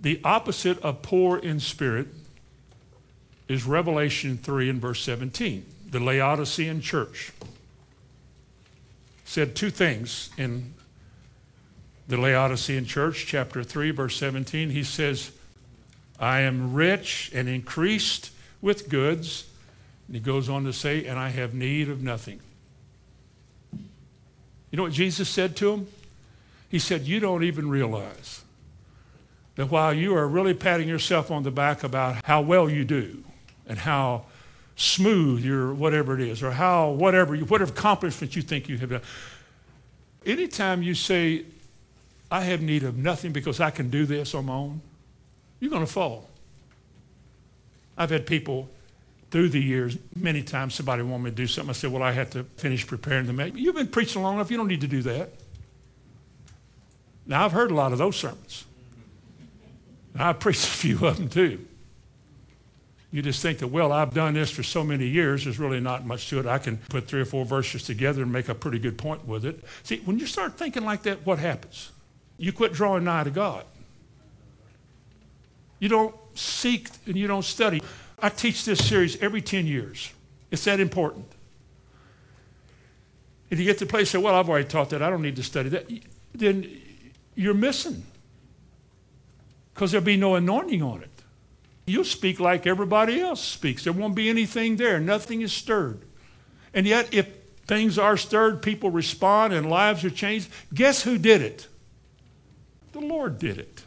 [0.00, 2.08] The opposite of poor in spirit
[3.48, 5.64] is Revelation 3 and verse 17.
[5.90, 7.32] The Laodicean church
[9.24, 10.74] said two things in
[12.08, 14.70] the Laodicean church, chapter 3, verse 17.
[14.70, 15.32] He says,
[16.18, 18.30] I am rich and increased
[18.60, 19.46] with goods.
[20.06, 22.40] And he goes on to say, and I have need of nothing.
[24.70, 25.88] You know what Jesus said to him?
[26.68, 28.42] He said, You don't even realize
[29.56, 33.22] that while you are really patting yourself on the back about how well you do
[33.66, 34.24] and how
[34.76, 39.00] smooth your whatever it is or how whatever whatever accomplishment you think you have done
[40.26, 41.42] anytime you say
[42.30, 44.80] i have need of nothing because i can do this on my own
[45.60, 46.28] you're going to fall.
[47.96, 48.68] I've had people
[49.30, 51.70] through the years many times somebody wanted me to do something.
[51.70, 54.50] I said well i have to finish preparing the message you've been preaching long enough
[54.50, 55.30] you don't need to do that.
[57.26, 58.64] Now i've heard a lot of those sermons
[60.20, 61.66] I preached a few of them too.
[63.12, 66.04] You just think that, well, I've done this for so many years, there's really not
[66.04, 66.46] much to it.
[66.46, 69.44] I can put three or four verses together and make a pretty good point with
[69.46, 69.64] it.
[69.84, 71.92] See, when you start thinking like that, what happens?
[72.36, 73.64] You quit drawing nigh to God.
[75.78, 77.82] You don't seek and you don't study.
[78.18, 80.12] I teach this series every 10 years.
[80.50, 81.26] It's that important.
[83.50, 85.36] If you get to the place say, well, I've already taught that, I don't need
[85.36, 85.90] to study that,
[86.34, 86.80] then
[87.34, 88.04] you're missing
[89.76, 91.10] because there'll be no anointing on it.
[91.84, 93.84] You'll speak like everybody else speaks.
[93.84, 94.98] There won't be anything there.
[94.98, 96.00] Nothing is stirred.
[96.72, 97.28] And yet, if
[97.66, 101.68] things are stirred, people respond, and lives are changed, guess who did it?
[102.92, 103.82] The Lord did it.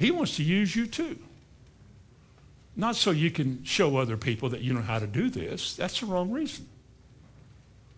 [0.00, 1.16] He wants to use you too.
[2.74, 5.76] Not so you can show other people that you know how to do this.
[5.76, 6.66] That's the wrong reason.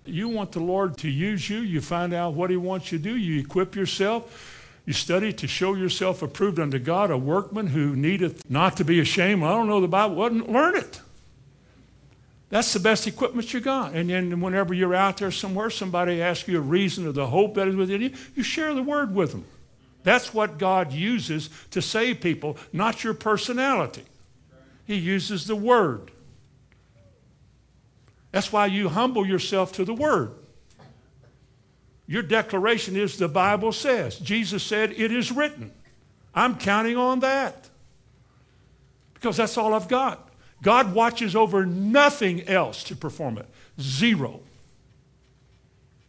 [0.05, 1.61] You want the Lord to use you.
[1.61, 3.17] You find out what He wants you to do.
[3.17, 8.49] You equip yourself you study to show yourself approved unto God, a workman who needeth
[8.51, 9.45] not to be ashamed.
[9.45, 10.17] I don't know the Bible.
[10.17, 11.01] Well, learn it.
[12.49, 13.95] That's the best equipment you got.
[13.95, 17.55] And then whenever you're out there somewhere, somebody asks you a reason of the hope
[17.55, 19.47] that is within you, you share the word with them.
[20.03, 24.03] That's what God uses to save people, not your personality.
[24.85, 26.11] He uses the word.
[28.33, 30.33] That's why you humble yourself to the word.
[32.07, 34.19] Your declaration is the Bible says.
[34.19, 35.73] Jesus said, It is written.
[36.35, 37.69] I'm counting on that
[39.15, 40.29] because that's all I've got.
[40.63, 43.47] God watches over nothing else to perform it.
[43.81, 44.41] Zero.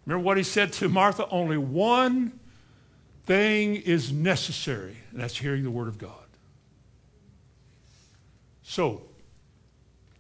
[0.06, 1.28] Remember what he said to Martha?
[1.30, 2.39] Only one
[3.26, 6.12] thing is necessary, and that's hearing the word of God.
[8.64, 9.04] So,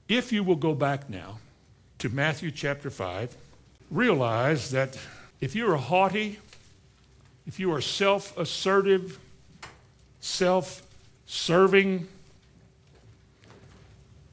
[0.07, 1.39] if you will go back now
[1.99, 3.35] to Matthew chapter 5,
[3.89, 4.97] realize that
[5.41, 6.39] if you are haughty,
[7.45, 9.19] if you are self assertive,
[10.19, 10.81] self
[11.25, 12.07] serving,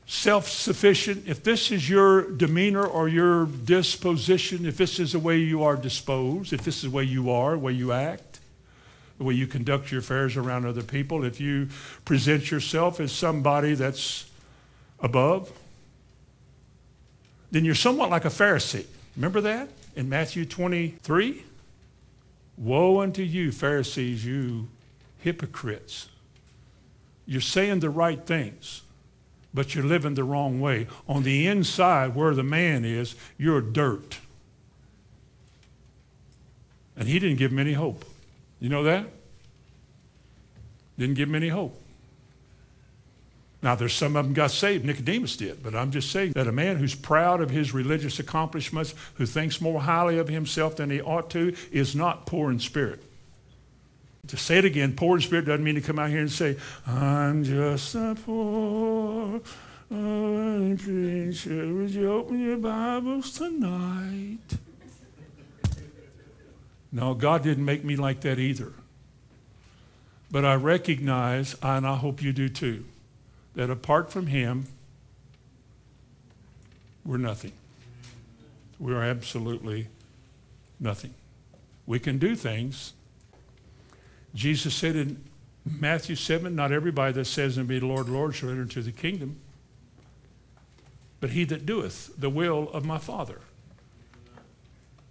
[0.07, 5.38] self sufficient, if this is your demeanor or your disposition, if this is the way
[5.38, 8.40] you are disposed, if this is the way you are, the way you act,
[9.18, 11.68] the way you conduct your affairs around other people, if you
[12.05, 14.30] present yourself as somebody that's
[15.01, 15.51] above,
[17.51, 18.86] then you're somewhat like a Pharisee.
[19.16, 19.68] Remember that?
[19.95, 21.45] In Matthew 23?
[22.57, 24.68] Woe unto you, Pharisees, you
[25.18, 26.09] hypocrites.
[27.26, 28.82] You're saying the right things,
[29.55, 30.86] but you're living the wrong way.
[31.09, 34.18] On the inside, where the man is, you're dirt.
[36.97, 38.05] And he didn't give him any hope.
[38.59, 39.07] You know that?
[40.99, 41.79] Didn't give him any hope.
[43.62, 44.86] Now, there's some of them got saved.
[44.86, 45.62] Nicodemus did.
[45.62, 49.61] But I'm just saying that a man who's proud of his religious accomplishments, who thinks
[49.61, 53.02] more highly of himself than he ought to, is not poor in spirit.
[54.28, 56.56] To say it again, poor in spirit doesn't mean to come out here and say,
[56.86, 59.40] I'm just a poor
[59.88, 61.74] preacher.
[61.74, 64.38] Would you open your Bibles tonight?
[66.92, 68.72] No, God didn't make me like that either.
[70.30, 72.84] But I recognize, and I hope you do too,
[73.55, 74.66] that apart from Him,
[77.05, 77.53] we're nothing.
[78.78, 79.88] We're absolutely
[80.78, 81.14] nothing.
[81.86, 82.92] We can do things.
[84.34, 85.24] Jesus said in
[85.64, 89.36] Matthew 7 Not everybody that says unto me, Lord, Lord, shall enter into the kingdom,
[91.20, 93.40] but he that doeth the will of my Father.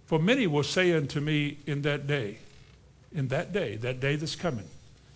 [0.06, 2.38] For many will say unto me in that day,
[3.12, 4.66] in that day, that day that's coming.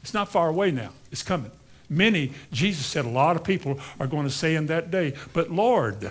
[0.02, 1.50] It's not far away now, it's coming.
[1.94, 5.50] Many, Jesus said, a lot of people are going to say in that day, but
[5.50, 6.10] Lord,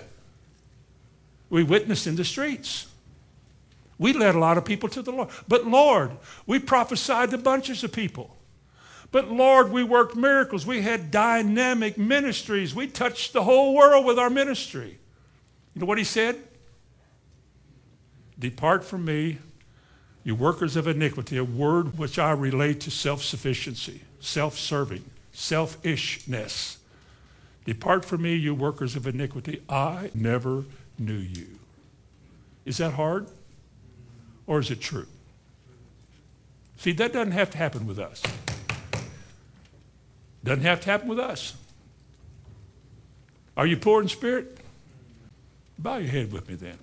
[1.50, 2.86] we witnessed in the streets.
[3.98, 5.28] We led a lot of people to the Lord.
[5.46, 6.12] But Lord,
[6.46, 8.36] we prophesied to bunches of people.
[9.12, 10.66] But Lord, we worked miracles.
[10.66, 12.74] We had dynamic ministries.
[12.74, 14.98] We touched the whole world with our ministry.
[15.74, 16.40] You know what he said?
[18.36, 19.38] Depart from me,
[20.24, 25.04] you workers of iniquity, a word which I relate to self sufficiency, self serving
[25.34, 26.78] selfishness.
[27.66, 29.62] Depart from me, you workers of iniquity.
[29.68, 30.64] I never
[30.98, 31.58] knew you.
[32.64, 33.26] Is that hard?
[34.46, 35.06] Or is it true?
[36.76, 38.22] See, that doesn't have to happen with us.
[40.42, 41.54] Doesn't have to happen with us.
[43.56, 44.58] Are you poor in spirit?
[45.78, 46.78] Bow your head with me then.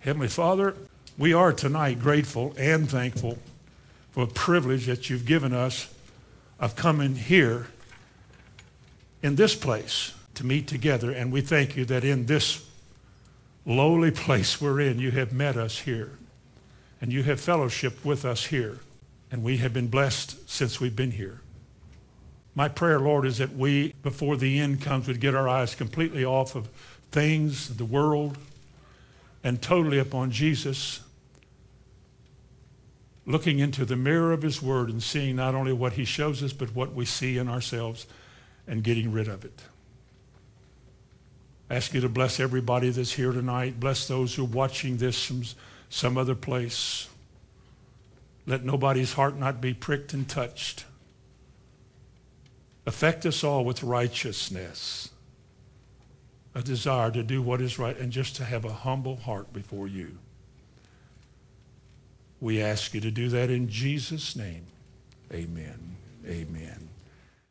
[0.00, 0.74] Heavenly Father,
[1.16, 3.38] we are tonight grateful and thankful
[4.16, 5.92] for a privilege that you've given us
[6.58, 7.66] of coming here
[9.22, 11.10] in this place to meet together.
[11.10, 12.66] And we thank you that in this
[13.66, 16.12] lowly place we're in, you have met us here.
[16.98, 18.78] And you have fellowship with us here.
[19.30, 21.42] And we have been blessed since we've been here.
[22.54, 26.24] My prayer, Lord, is that we, before the end comes, would get our eyes completely
[26.24, 26.68] off of
[27.10, 28.38] things, the world,
[29.44, 31.00] and totally upon Jesus,
[33.26, 36.52] looking into the mirror of his word and seeing not only what he shows us,
[36.52, 38.06] but what we see in ourselves
[38.66, 39.62] and getting rid of it.
[41.68, 43.80] I ask you to bless everybody that's here tonight.
[43.80, 45.42] Bless those who are watching this from
[45.90, 47.08] some other place.
[48.46, 50.84] Let nobody's heart not be pricked and touched.
[52.86, 55.10] Affect us all with righteousness,
[56.54, 59.88] a desire to do what is right, and just to have a humble heart before
[59.88, 60.18] you.
[62.40, 64.66] We ask you to do that in Jesus' name.
[65.32, 65.96] Amen.
[66.26, 66.85] Amen.